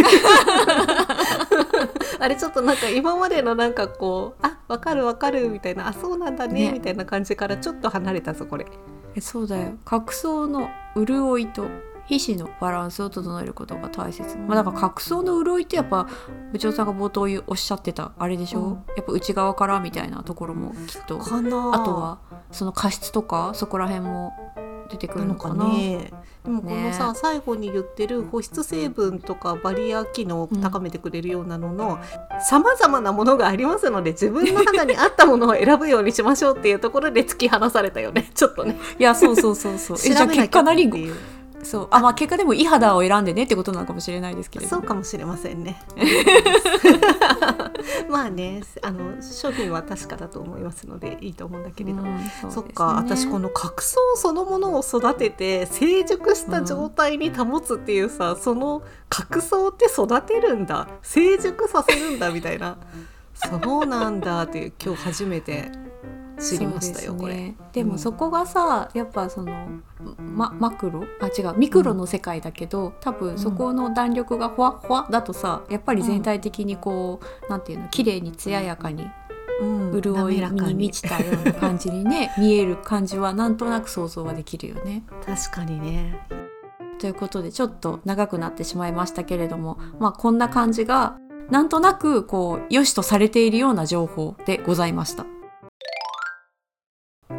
[2.20, 6.72] あれちょっとなんか今までのなんかこうあわかるわかるみたいなあそうなんだねね。
[6.74, 8.66] みたいな感じからちょっと離れたぞこれ。
[9.16, 9.74] えそうだよ。
[9.86, 11.66] 角層の潤いと
[12.20, 16.10] 皮脂のバランスを整えることが大切、まあ、だから角層の潤いってやっぱ
[16.52, 18.74] 部長さんが冒頭おっしゃってたあれでしょ、うん。
[18.98, 21.18] やっぱ内側からみたいなところもきっと。
[21.18, 21.72] かな。
[21.74, 22.20] あとは
[22.52, 24.34] その加湿とかそこら辺も
[24.90, 25.70] 出てくるのかな？
[25.70, 26.12] ね。
[26.44, 27.20] でもこのさ、ね。
[27.22, 32.00] 最後に言ってる保湿成分とかバリア機能を高めてくれるようなのの
[32.42, 38.30] さまざまなものがありますので自分の肌に合ったものを選ぶようにしましょうっていうところで突き放されたよね。
[38.34, 38.78] ちょっとね。
[39.00, 39.98] いやそうそうそうそう。
[39.98, 40.90] えじゃあ結果何？
[41.64, 41.88] そう。
[41.92, 45.82] あまあ結果でもいい肌を選んでねってことなのかもしれないですけれどそうかもしれませんね。
[48.10, 60.88] まあねあの商品は確かだと思いますのでいいと思うんだけれど、うんそっか、私このの角層そのものを育てて成熟した状態に保つっていうさ、その角層って育てるんだ。
[61.02, 62.78] 成熟させるんだみたいな。
[63.34, 65.72] そうなんだっていう今日初めて
[66.42, 67.54] 知りましたよ、これ。
[67.72, 69.68] でもそこがさやっぱその、
[70.18, 71.04] ま、マクロ？
[71.22, 71.58] あ違う。
[71.58, 79.08] ミクロの世界だけど、多分そこの弾力がほわほわだとさやっぱり全体的にこう、なんていうの綺麗に艶やかに
[79.62, 79.66] う
[79.98, 80.02] ん。
[80.02, 80.74] 潤いに。
[80.74, 85.04] 満ちたような感じにね 見える感じはなんとなく想像はできるよね。
[85.26, 86.28] 確かにね。
[87.00, 91.18] ということでちょっと長くなってしまいましたけれどもまあこんな感じが
[91.50, 95.26] なんとなくこう良しとされているような情報でございました。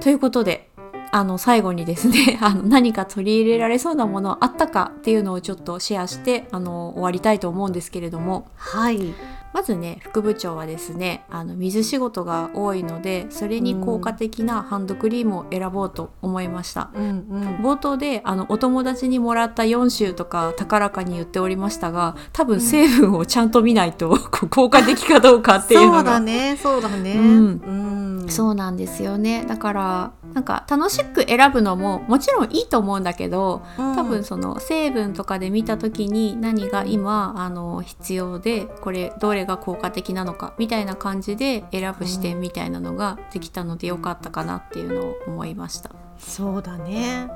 [0.01, 0.71] ということで
[1.15, 8.49] あの最後にですね あの何か取り入れられそうなものあったかっていうのをちょっとシェアしてあの終わりたいと思うんですけれども。
[8.57, 9.15] はい。
[9.53, 16.91] まずね副部長はですねあの水仕事が多いのでそれに効果的なハンドクリームを選ぼうと思いました。
[16.95, 17.57] うんうん。
[17.63, 27.15] 冒頭であのお友達にもらった4種とか高らかに言っておりましたが多分成分をちゃんと見ないと、こう効果的かどうかっていうそうのがだねそうだね。
[27.17, 28.23] うん。
[28.23, 28.29] うん。
[28.29, 29.45] そうなんですよね。
[29.47, 33.97] だからなんか楽しく選ぶのももちろんいいと思うんだけどうん。
[33.97, 45.91] 多分その成分とかで見た時に何が今あの必要でこれどれが効果的なのかみたいな感じで選ぶ視点みたいなのができたのでよかったかなっていうのを思いました。
[46.19, 47.29] そうだね。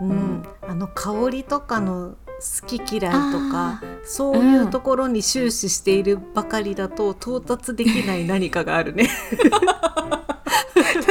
[0.00, 0.42] うん、うん。
[0.62, 9.08] あの香りとかの好き嫌いとかあそういうところに終始しているばかりだと到達できない 何かがあるね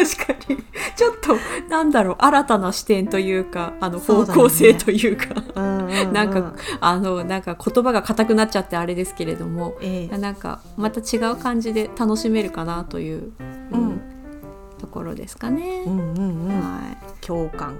[0.04, 0.58] 確かに。
[0.96, 1.38] ちょっと
[1.70, 5.26] なんだろう新たな視点というかあの方向性というか。
[5.56, 6.14] うんうんうん。
[6.14, 10.18] なんかあのなんか言葉が硬くなっちゃってあれですけれどもええ。
[10.18, 13.32] なんかまた違う感じで楽しめるかなという、
[13.72, 14.02] うん。
[14.80, 15.84] ところですかね。
[15.86, 16.60] うんうんうん。
[16.60, 17.78] はい、共感。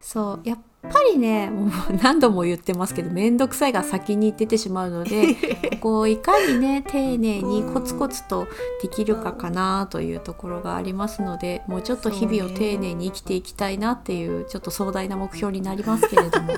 [0.00, 0.58] そうやっ
[0.92, 1.70] ぱりねもう
[2.02, 5.34] 何度も言ってますけど面倒くさいが先に出てしまうので
[5.80, 8.46] ここをいかにね丁寧にコツコツと
[8.82, 16.54] できるかかなというところがありますのでもうちょっと日々を丁寧に生きていきたいなっていうちょっと壮大な目標になりますけれども。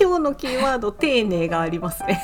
[0.00, 2.22] 今日のキーワード丁寧がありますね、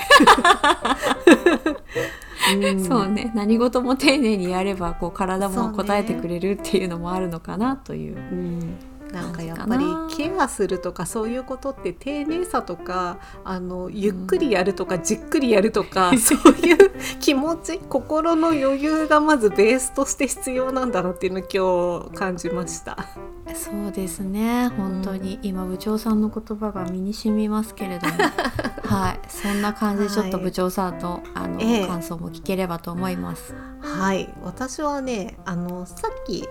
[2.75, 2.83] ん。
[2.83, 3.31] そうね。
[3.35, 8.17] 何事も丁寧にやればこう体も応えてくれるっていうのもあるのかなという。
[8.17, 8.79] うん
[9.13, 22.97] なんかやっぱりケアするとかそういうことって丁寧さとかあのゆっくりやるとかじっくりやるとか、そういう気持ち心の余裕がまずベースとして必要なんだなっていうのを今日感じました。
[23.55, 24.69] そうですね。
[24.69, 28.15] 本当に、今部長さんの言葉が身に染みますけれども。
[28.85, 29.21] はい。
[29.29, 31.87] そんな感じでちょっと部長さんの,、あのええ。
[31.87, 33.55] 感想も聞ければと思います。
[33.81, 34.33] はい。
[34.43, 36.49] 私はねあのさっき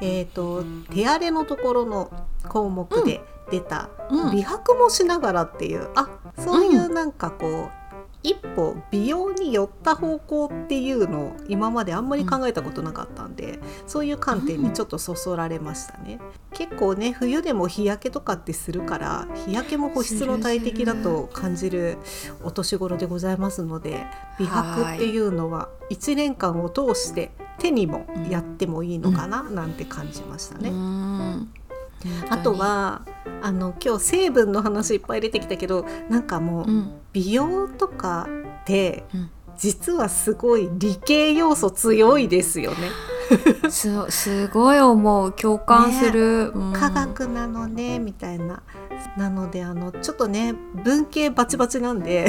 [0.00, 2.10] えー、と手荒れのところの
[2.48, 4.32] 項目で出た、うん。
[4.32, 6.08] 美白もしながらっていうあ
[6.38, 7.70] そういうなんかこう、
[8.22, 16.18] 一歩美容に寄った方向っていうのを今まであんまり考えたことなかったんで、そういう観点にちょっとそそられましたね。
[16.52, 21.98] 結構ね冬でも日焼けとかってするから日焼けも保湿の大敵だと感じる
[22.42, 24.04] お年頃でございますので
[24.38, 30.72] 美白っていうのは1年間を通して手にもやってもいいのかななんて感じましたね。
[32.04, 33.02] うんあと、は
[33.42, 36.92] あの今日成分の話いっぱい出てきたけどなんかもううん。
[37.12, 38.28] 美容とか
[38.62, 39.30] ってうん。
[39.58, 42.90] 実はすごい理系要素強いですよね。
[43.70, 45.32] すすごい思う。
[45.32, 46.72] 共感する、うん。
[46.72, 48.62] 科学なのねみたいな。
[49.16, 52.28] なのであのちょっとね文系バチバチなんで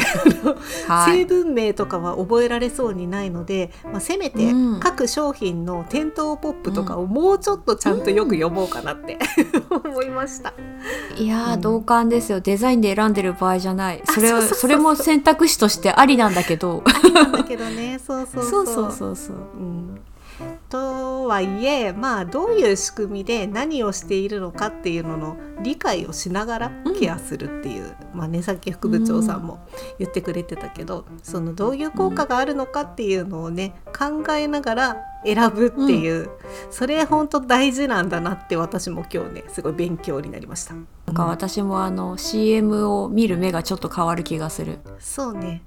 [0.87, 1.19] はい。
[1.19, 4.79] 成分名とかは覚えられそうにないので、まあ、せめてうん。
[4.79, 9.19] 各商品の店頭ポップとかをもうちょっとちゃんとよく読もうかなって、
[9.69, 10.53] 思いました。
[11.17, 11.61] いやー、うん。
[11.61, 12.39] 同感ですよ。
[12.39, 14.01] デザインで選んでる場合じゃない。
[14.05, 16.83] それはあそれも選択肢としてありなんだけど。
[16.85, 17.99] ありなんだけどね。
[18.05, 18.43] そうそう。
[18.49, 19.35] そうそうそうそう。
[19.35, 19.99] うん
[20.69, 26.99] とはいえまあどういう仕組みで何をしているのかっていうのの理解をしながらうん。
[26.99, 29.65] ケアするっていう、まあねさっき副部長さんも
[29.99, 36.29] 言ってくれてたけど、そのどういう効果があるのかっていうのをね考えながら選ぶっていう、
[36.69, 40.73] それ本当大事なんだなって私も今日ねすごい勉強になりました。
[40.73, 40.79] な
[41.13, 44.79] んか私もあの CM を見る目がちょっと変わる気がする。
[44.99, 45.63] そうね。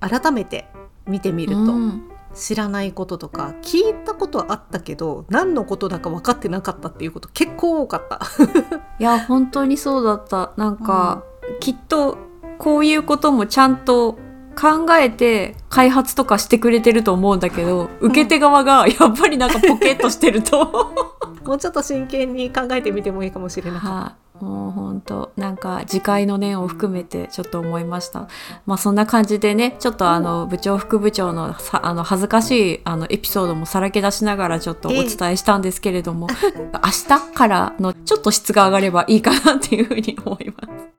[0.00, 0.66] 改めて
[1.06, 8.20] 見てみると、うん知らないこととか聞いたことはあったけど何のことだか分かってなかったっていうこと結構多かった。
[8.98, 10.52] いや本当にそうだった。
[10.56, 11.22] なんか、
[11.60, 12.18] きっと
[12.58, 14.18] こういうこともちゃんと
[14.54, 20.94] 考えて開発とかしてくれてると思うんだけど受け手側がやっぱりなんかポケッとしてると。
[21.44, 28.26] もうちょっと真剣に考えてみてもいいかもしれなかっはい、もう本当なんか次回の念を含めてちょっと思いました。
[28.66, 36.26] まあそんな感じでね、ちょっとあの部長副部長のさあの恥ずかしいあのエピソードもさらけ出しながらちょっとお伝えしたんですけれども、
[36.74, 40.68] 明日からのちょっと質が上がればいいかなっていうふうに思います。
[40.72, 40.92] た。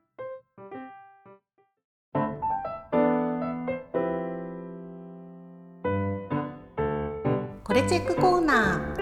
[7.66, 8.93] これチェックコーナー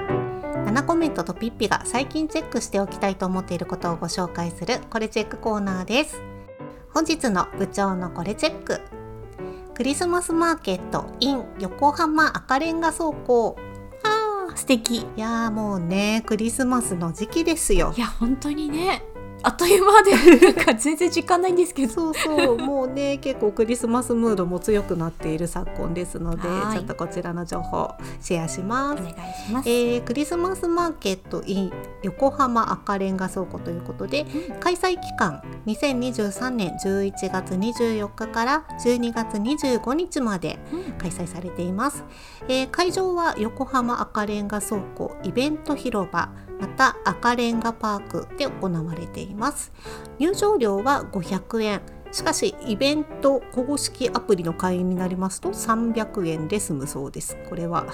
[0.71, 6.21] 7コメントとピッピが最近チェックしておきたいと思っていることをご紹介するこれチェックコーナーです。
[6.93, 8.79] 本日の部長のこれチェック。
[9.73, 13.57] クリスマスマーケット in 横浜赤レンガ倉庫。
[14.03, 14.99] あー素敵。
[14.99, 17.93] いやーもうねクリスマスの時期ですよ。
[17.97, 19.03] や本当にね
[19.43, 21.93] あっという間でなんか全然時間ないんですけど。
[21.93, 26.77] そうそうもうね結構クリスマスムードも強くなっている昨今ですのではい。
[26.77, 29.01] ちょっとこちらの情報シェアします。
[29.01, 29.13] お願い
[29.47, 31.71] します、えークリスマスマーケット in
[32.03, 34.25] 横浜赤レンガ倉庫ということで
[34.59, 40.81] 開催期間2023年11月24日から12月25日までうん。
[40.93, 42.03] 開催されています、
[42.47, 46.29] えー会場は横浜赤レンガ倉庫イベント広場
[46.61, 49.73] また赤レンガパークで行われています。
[50.19, 51.81] 入場料は500円
[52.11, 57.35] しかしイベント公式アプリの会員になりますと300円で済むそうです。
[57.49, 57.85] これは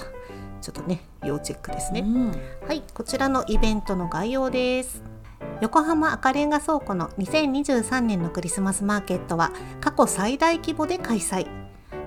[0.60, 2.32] ちょっとね要チェックですね、うん。
[2.66, 5.02] はい、こちらのイベントの概要です。
[5.60, 11.46] 横浜赤レンガ倉庫の2023年のクリスマスマーケットは過去最大規模で開催。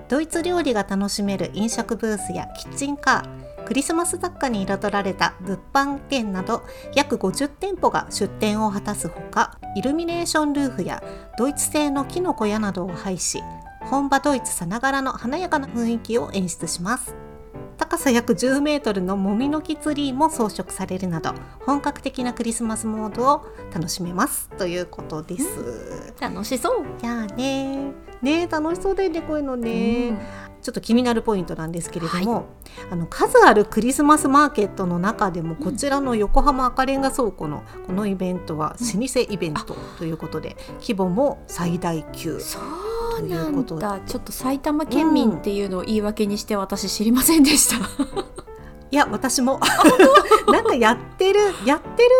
[0.08, 3.41] ドイツ料理が楽しめる飲食ブースやキッチンカー、
[3.72, 6.62] クリスマス雑貨に彩られた物販店など
[6.94, 11.02] 約50店舗が出店を果たすほか、イルミネーションルーフや
[11.38, 13.42] ドイツ製の木の小屋などを配し、
[13.80, 17.16] 本場ドイツさながらの華やかな雰囲気を演出します。
[17.82, 21.34] 高さ約10メートルのもみの木ツリーも装飾されるなど
[21.66, 26.14] 本格的なクリスマスモードを楽しめますということです。
[26.20, 27.92] 楽しそう、いやーね。
[28.22, 30.18] ね楽しそうだよねこういうのね、うん。
[30.62, 32.44] ちょっと気になるポイントなんですけれども、
[32.88, 42.38] あの数あるクリスマスマーケットの中でもこちらの横浜赤レンガ倉庫のこのイベントは老舗イベントということで規模も最大級。
[42.38, 42.91] そう
[43.28, 47.76] なということんだちょっと埼玉県民っていうのを言い訳にして私知りませんでした、
[48.92, 49.58] いや私も。
[50.52, 52.10] なんかやってるやってる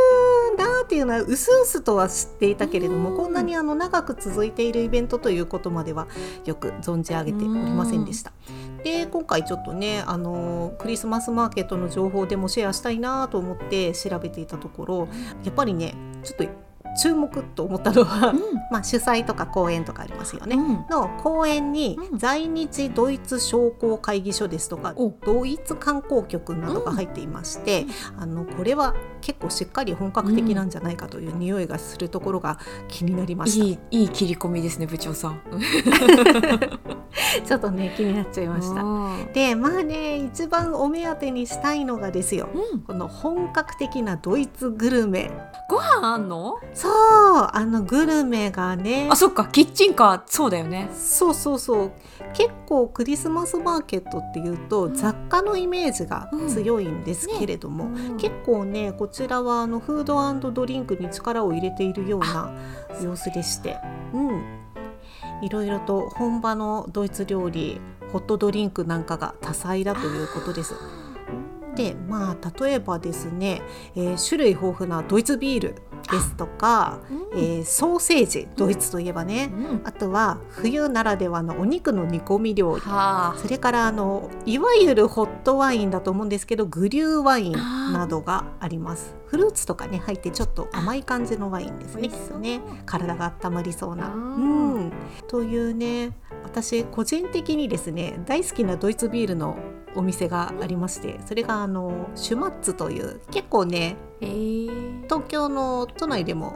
[0.57, 3.17] なっていうのはうすうすとは知っていたけれどもうん。
[3.17, 6.07] こんなにあの長く続いているイベントということまでは
[6.47, 8.33] よく存じ上げておりませんでした。
[8.83, 15.09] で今回ちょっとねあのクリスマスマーケットの情報でもシェアしたいなと思って調べていたところ
[15.45, 15.95] やっぱりね
[16.25, 16.45] ちょっと
[17.01, 18.33] 注目と思ったのは、
[18.71, 20.57] まあ、主催とか講演とかありますよね。
[20.57, 20.87] うん。
[20.91, 25.11] の講演にうん在日ドイツ商工会議所ですとか、お。
[25.25, 27.87] ドイツ観光局などが入っていまして、
[28.19, 33.65] あのこれは結構しっかり本格的なんじゃないかという匂いがするところが気になりました。
[33.65, 35.41] いいいい切り込みですね部長さん。
[37.47, 38.83] ちょっとね気になっちゃいました。
[38.83, 42.49] うんでまあね一番お目当てにしたいのがですよ。
[42.87, 45.31] この本格的なドイツグルメ。
[45.69, 46.57] ご飯あんの？
[46.83, 49.09] そうあのグルメがね。
[49.09, 50.91] あそっかキッチンカーそうだよね。
[50.93, 51.93] そうそうそう。
[52.35, 54.95] 結構クリスマスマーケットっていうと、うん。
[54.95, 60.05] 雑貨のイメージが強いんですけれども、結構ねこちらはあのフー
[60.41, 62.53] ドドリンクに力を入れているような
[63.01, 63.79] 様子でして。
[64.13, 64.43] うん。
[65.43, 67.81] いろいろと本場のドイツ料理
[68.13, 70.75] ホットドリンクなんかが多彩だということです。
[71.77, 73.63] でまあ例えばですね、
[73.95, 75.75] えー種類豊富なドイツビール
[76.13, 77.39] ですとか、うん。
[77.39, 79.81] えーソーセージドイツといえばね、うん。
[79.85, 82.81] あとは冬ならではのお肉の煮込み料理。
[82.83, 83.39] はあ。
[83.39, 92.11] それからあのいわゆるホットワインだと思うんですけどグリューワインなどがありますフルーツとかね入ってちょっと甘い感じのワインですね。
[92.39, 94.09] ね体が温まりそうな。
[94.09, 94.87] ううん。
[94.89, 94.93] ん
[95.27, 96.13] というね
[96.45, 99.57] 私個人的にですね大好きなドイツビールの
[99.95, 106.55] お店がありましてそれがあのシュマッツという結構ねえー、東京の都内でも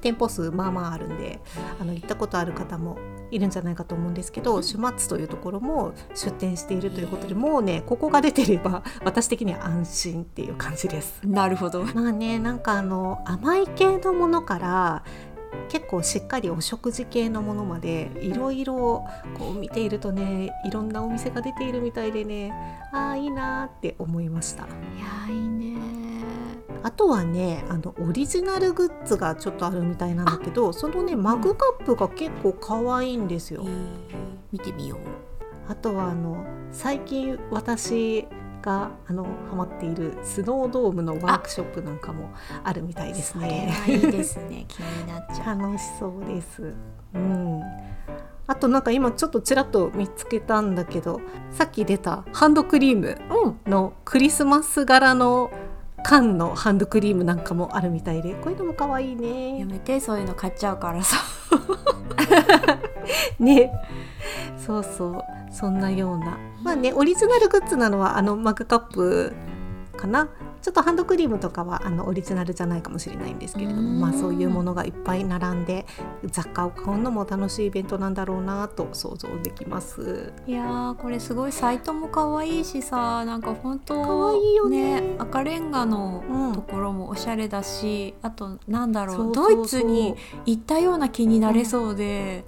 [0.00, 1.38] 店舗数まあまああるんで
[1.80, 2.98] あの行ったことある方も
[3.32, 11.20] いるんじゃないかと思うんですけど、シュマッツというところも出店しているということでもうねここが出てれば 私的には安心っていう感じです。
[11.24, 15.02] なるほどまあねなんかあの甘い系のものから
[15.68, 19.06] 結構しっかりお食事系のものまでいろいろ
[19.38, 22.52] こう見ているとねいろんなお店が出ているみたいでね
[22.92, 24.64] ああいいなーって思いました。
[24.64, 24.66] い
[25.28, 26.41] やいいね
[26.82, 33.68] あとはねあのオリジナルグッズがちょっとあるみたいなんだけどそのねマグカップが結構可愛いんですよえ。
[33.68, 33.72] ー
[34.52, 34.98] 見てみよう
[35.68, 38.26] あとはあの最近私
[38.62, 42.30] があのハマっているスノードームのワークショップなんかも
[42.62, 43.72] あるみたいですね。
[43.84, 46.72] はいいですね 気になっちゃう楽しそうです。
[47.14, 47.60] うん。
[48.46, 55.50] あとなんか今ちょっとちらっと見つけたんだけどさっき出たハンドクリームうんのクリスマス柄の
[56.02, 59.64] 缶のハンドクリームなんかもあるみたいでこういうのも可愛いやね。
[59.64, 61.16] めてそういうの買っちゃうからさ。
[63.38, 63.72] ね。
[64.56, 65.24] そうそう。
[65.50, 66.38] そんなような。
[66.62, 69.32] まあねオリジナルグッズなのはあのマグカップ
[69.96, 70.28] かな
[70.62, 74.00] ちょっとハンドクリームとかはあのオリジナルじゃないかもしれないんですけれども、うん。
[74.00, 75.84] まあ、そういうものがいっぱい並んで
[76.26, 80.32] 雑貨を買うのも楽しいイベントなんだろうなと想像できます。
[80.46, 85.16] いやーこれすごいサイトも可愛いしさなんか本当可愛いよね。
[85.18, 89.32] 赤レンガのうんところもおしゃれだし、あとなんだろう。
[89.34, 90.14] ドイツに
[90.46, 92.44] 行ったような気になれそうで、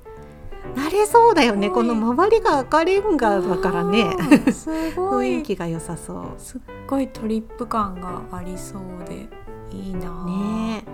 [0.75, 1.71] なれそうだよね。
[1.71, 4.15] この周りが赤レンガだからね。
[4.47, 4.53] うん。
[4.53, 5.37] すごい。
[5.37, 6.25] 雰囲気が良さそう。
[6.39, 9.29] すっごいトリップ感がありそうで
[9.71, 10.25] いいな。
[10.25, 10.85] ね。
[10.87, 10.94] え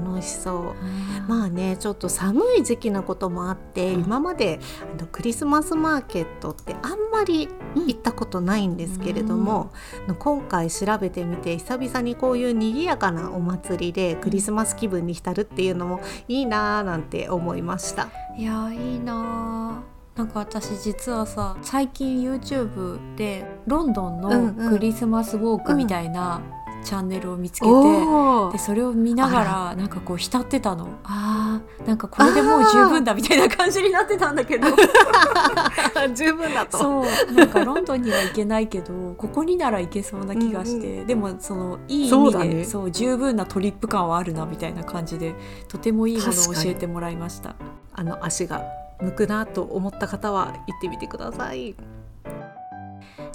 [0.00, 0.56] 楽しそう。
[0.56, 4.04] うんまあねちょっと寒い時期なこともあって、うん。
[4.04, 4.58] 今まで
[4.98, 9.70] あのクリスマスマーケットってあんまり行ったことないんですけれども、
[10.06, 18.08] あの今回調べてみて久々にこういう賑やかなお祭りでクリスマス気分に浸るっていうのもいいなーなんて思いました。
[18.36, 20.18] いやーいいなー。
[20.18, 24.56] なんか私実はさ最近 YouTube でロンドンうんうん。
[24.56, 26.42] のクリスマスウォークみたいな
[26.84, 30.88] チャンネルを見つけて、おでそれを見ながらなんかこう浸ってたの。
[31.04, 31.86] あー。
[31.86, 34.68] なんかこれでもう十分だみたいな感じになってたんだけど。
[36.14, 36.78] 十分だと。
[36.78, 37.32] そう。
[37.32, 42.64] なんかロンドンには行けないけどここになら行けそうな気がして、でもそのいい意味でそうだね。
[42.64, 45.34] そう十分なトリップ感はあるなみたいな感じで
[45.68, 47.54] とてもいいものを教えてもらいました。
[47.94, 48.62] あの足が
[49.00, 51.74] 向くなと思った方は行ってみてください。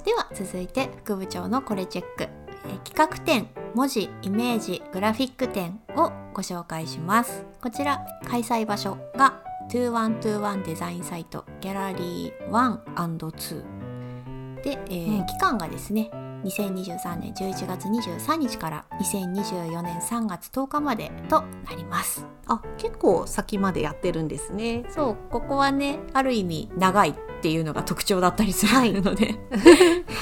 [0.04, 2.45] では続いて副部長のこれチェック、えー
[2.84, 7.44] 企画展文字イメージグラフィック展をご紹介します。
[7.62, 9.40] こちら開催場所が
[9.70, 15.26] 2121デザインサイトギャラリー 1&2 で、えーうん。
[15.26, 16.10] 期間がですね
[16.44, 24.84] 2023年11月23日から2024年3月10日までとなりますあ結構先までやってるんですね。
[24.88, 29.34] そうここはねある意味長いっていうのが特徴だったりすはいるので、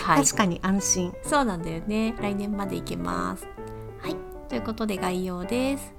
[0.05, 1.13] はい 確かに安心。
[1.23, 2.15] そうなんだよね。
[2.21, 3.47] 来年まで行けます。
[4.01, 4.17] はい。
[4.49, 5.95] ということで概要です。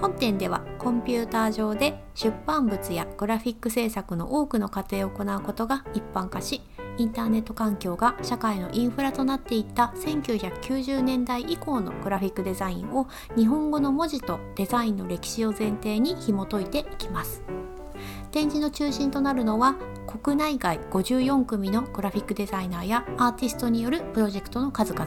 [0.00, 6.62] 本展ではコンピューター上で出版物やグラフィック制作の多くの過程を行うことが一般化し、
[6.98, 17.42] インターネット環境が社会のインフラとなっていった1990年代以降のグラフィックデザインを日本語の文字とデザインの歴史を前提に紐解いていきます。
[18.30, 19.76] 展示の中心となるのは
[20.06, 25.06] 国内外54組のグラフィックデザイナーやアーティストによるプロジェクトの数々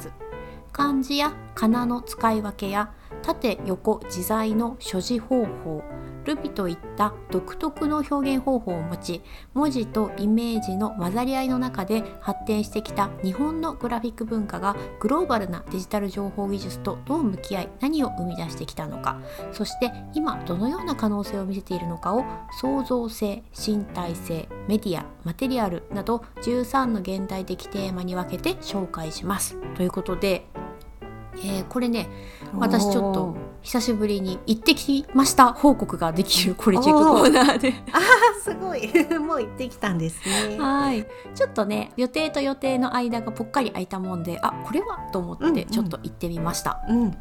[0.72, 5.84] 漢字や仮名の使い分けや縦横自在の所持方法
[6.30, 9.22] ルビといった独特の表現方法を持ち
[9.54, 19.20] 文字とイメージの混ざり合いの中で発展してきた日本のグラフィック文化がグローバルなデジタル情報技術とどう向き合い何を生み出してきたのか。
[19.52, 22.24] そして今どのような可能性を見せているのかを
[22.62, 29.58] 創造性身体性メディアマテリアルなど13の現代的テーマに分けて紹介します。
[29.76, 30.48] ということで、
[31.44, 32.10] えーこれね
[32.54, 35.54] 私ちょっと久しぶりに行ってきました。
[35.54, 37.74] 報告ができるこれチェックコーナーで。
[37.92, 38.00] あ
[38.42, 38.90] すごい。
[39.20, 40.58] もう行ってきたんですね。
[40.58, 41.06] はい。
[41.36, 45.54] ちょっとね予定と予定の間がぽっかり空いたもんであこれはと思っうんうん。
[45.54, 47.12] てちょっと行ってみました、うん、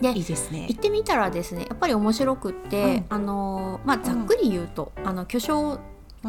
[0.00, 0.66] でいいですね。
[0.68, 0.78] 行。
[0.78, 5.78] ってみたらですねやっぱり面白くって、あのーまあざっくり言うと、あの巨匠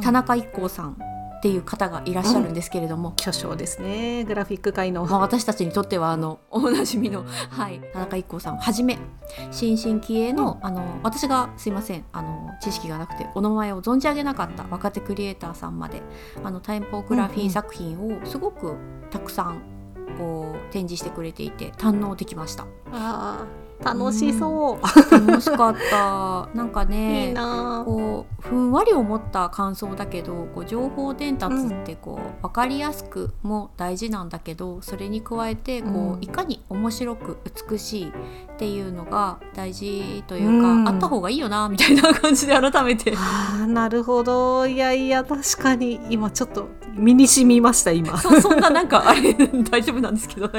[0.02, 0.98] 田中一行さん
[1.40, 4.26] っていう方がいらっしゃるんですけれども、巨匠ですね。
[4.26, 5.06] グラフィック界の。
[5.06, 9.00] まあ、私たちにとってはあの おなじみの、はい、田中一行さんをはじめ
[9.52, 16.02] 新進気鋭の,、あの私がすいませんあの知識がなくてお名前を存じ上げなかった若手クリエイターさんまで
[16.44, 18.76] あのタイポグラフィー作品をすごく
[19.10, 19.62] たくさん
[20.18, 22.66] こう展示してくれていて堪能できました。
[22.92, 25.12] あー楽しそう。
[25.12, 27.34] 楽しかった なんかね。
[27.86, 37.38] こうふんわり思った感想だけどこう情報伝達ってこう、分かりやすくも大事なんだけどそれに加えてこう、うんいかに面白く
[37.70, 38.12] 美しいっ
[38.58, 44.68] ていうのが大事というか、うんあった方がいいよなみたいな感じで改めて あーなるほど。
[44.68, 48.18] いやいや確かに今ちょっと身に染みました今。
[48.20, 50.50] そそんななんかあれ大丈夫なんですけど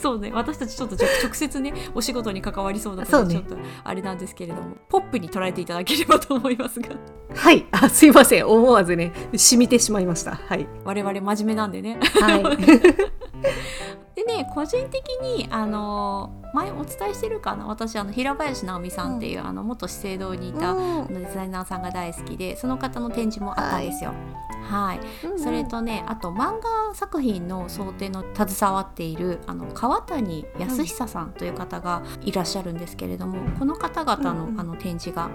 [0.00, 6.88] そうね私たちちょっと直直接ねお仕事に関わりそうなのそうねでちょっとあれなんですけれども、ポップに捉えていただければと思いますが
[7.34, 7.66] はい。
[7.70, 8.46] あすいません。
[8.46, 10.34] 思わずね染みてしまいました。
[10.34, 10.66] はい。
[10.84, 11.98] 我々真面目なんでね。
[12.20, 12.42] はい。
[14.14, 17.66] でね個人的にあの前お伝えしてるかな？
[17.66, 24.12] 私あの平林直美さんっていう、あの元資生堂にいた、あのデザイナーさんが大好きでその方の展示もあったんですよ。
[24.68, 25.00] はい、
[25.38, 34.60] それとねあと漫画作品の想定の携わっているあの川谷康久さんという方がいらっしゃるんですけれども、この方々の,、うんうん。
[34.60, 35.30] あの展示が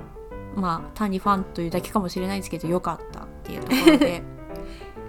[0.56, 4.24] まあ単にファンというだけかもしれないんですけど良かったっていうところで。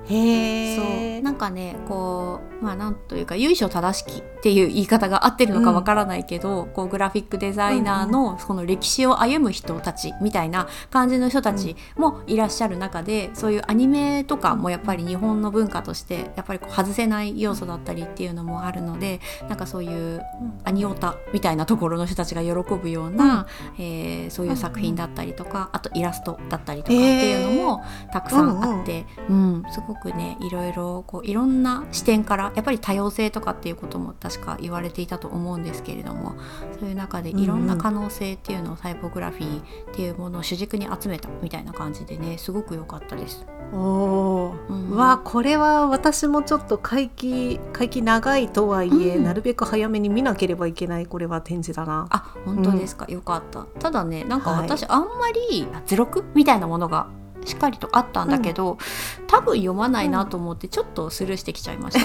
[0.08, 0.84] へそう。
[0.86, 1.20] え。
[1.22, 20.22] なんかねこうまあなんというか由緒正しきっていう言い方が合ってるのかわからないけど、うん、こうグラフィックデザイナーのその歴史を歩む人たちみたいな感じの人たちもいらっしゃる中で、そういうアニメとかもやっぱり日本の文化としてやっぱりこう外せない要素だったりっていうのもあるのでなんかそういう
[20.64, 23.46] アニオタみたいなところの人たちが喜ぶような、
[23.78, 36.34] うん、えー、そういう作品だったりとかあとイラストだったりとかっていうのもたくさんあって、うん、うん、すごくねいろいろこういろんな視点からやっぱり多様性とかっていうことも確か言われていたと思うんですけれども
[36.78, 43.46] そういう中でいろんな可能性っていうのをサイボグラフィーっていうものを主軸に集めたみたいな感じでねすごく良かったです。
[43.72, 52.06] おー、うん、わこれは私もちょっと会期会期長いとはいえ、うん、なるべく早めに見なければいけないこれは展示だな。
[52.10, 53.64] あ本当ですか、うん、よかった。
[53.80, 57.08] ただねなんか私、あんまり図録みたいなものが
[57.44, 58.74] しっかりとあったんだけど、う
[59.22, 61.98] ん、多分読まないなと思ってちょっとスルーしてきちゃいまし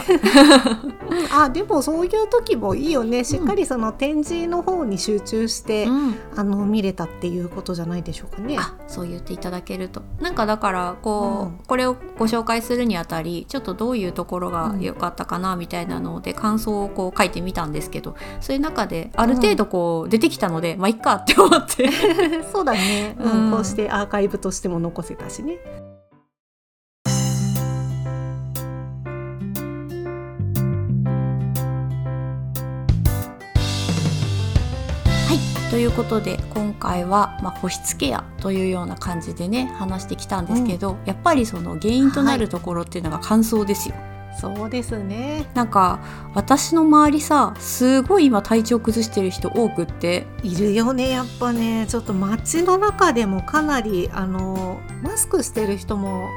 [1.31, 1.43] た。
[1.43, 3.23] あでもそういう時もいいよね。
[3.23, 8.57] しっかりその展示の方に集中して、うん、あの見れたっていうことじゃないでしょうかね。
[8.59, 10.01] あそう言っていただけると。
[10.19, 21.89] なんかだからこう、うん、これをご紹介するにあたりちょっとどういうところが良かったかなみたいなので感想をこう書いてみたんですけどそういう中である程度こう出てきたので、まあいっかって思って。
[22.51, 25.57] そうだね、うん、こうしてアーカイブとしても残せたしね。
[35.69, 43.95] ということで今回は、まあ、保湿ケアというような感じでね話してきたんですけど、うん、やっぱりその原因となるところっていうのが乾燥ですよ。
[43.95, 45.45] はいそうですね。
[45.53, 45.99] なんか
[46.33, 50.25] 私の周りさすごい今体調崩してる人多くって。
[50.43, 51.85] いるよねやっぱね。
[51.87, 56.29] ちょっと街の中でもかなりあのマスクしてる人も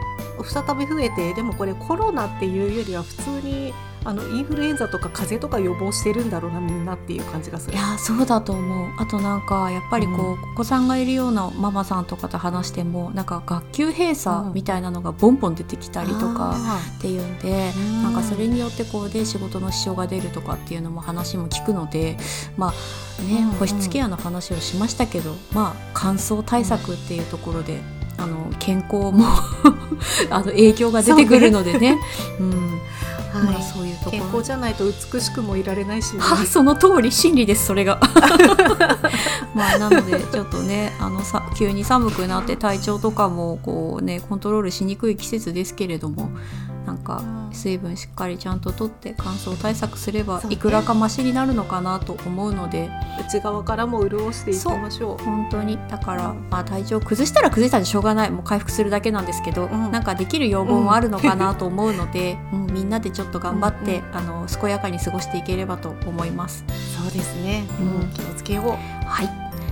[0.44, 3.72] 再び増えてでもこれコロナっていうよりは普通に
[4.04, 7.76] あのインフルエンザとか風邪とか予防してるんだろうなみんなっていう感じがする。
[7.76, 8.90] いやそうだと思う。
[8.98, 16.56] あとなんかやっぱりこう、うん、お子さんがいるようなママさんとかと話してもなんか学級閉鎖みたいなのがボンボン出てきたりとか
[16.98, 22.16] っていうんで、うん、なんかそれによってこうで仕事の支障が出るとかっていうのも話も聞くので
[22.56, 22.72] まあ
[23.22, 27.80] ね、保湿ケアの話をしましたけど、まあ乾燥対策っていうところで、
[28.16, 29.26] あの健康も
[30.30, 31.98] あの影響が出てくるのでね。
[32.40, 32.72] うん
[33.32, 33.54] はい。
[33.54, 34.10] まあ、そういうところ。
[34.12, 37.10] 健康じゃないと美しくもいられないし、 ね、その通り。
[37.10, 38.00] 真理ですそれが。
[39.54, 46.30] まあなのでちょっとね あのさ急に寒くなって体調とかもこうねコントロールしにくい季節ですけれども
[46.86, 47.22] なんか
[47.52, 55.24] 水分しっかりちゃんととって乾燥対策すればいくらかマシになるのかなと思うので、内側からも潤していきましょう。
[55.24, 55.78] 本当に。
[55.88, 58.30] だから、まあ、体調崩したら崩したでしょうがない。
[58.30, 66.64] もう回復するだけなんですけど、うん、なんかできる要望もあるのかなと思うので、うん、みんなでちょっと頑張って、うんうん、あの健やかに過ごしていければと思います。
[66.96, 68.66] そうですね、うん、気をつけよう。
[69.06, 69.28] はい。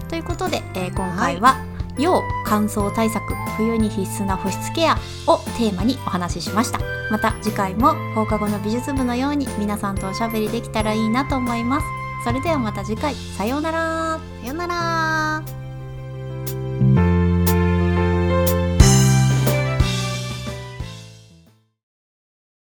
[0.08, 1.70] ということで、えー、今回は、はい
[2.00, 4.94] 要乾燥対策冬に必須な保湿ケア
[5.26, 6.80] をテーマにお話ししました。
[7.10, 11.86] また次回も放課後の美術部のように皆さんとおしゃべりできたらいいなと思います。
[12.24, 13.14] それではまた次回。
[13.14, 14.20] さようなら。
[14.42, 15.59] さようなら。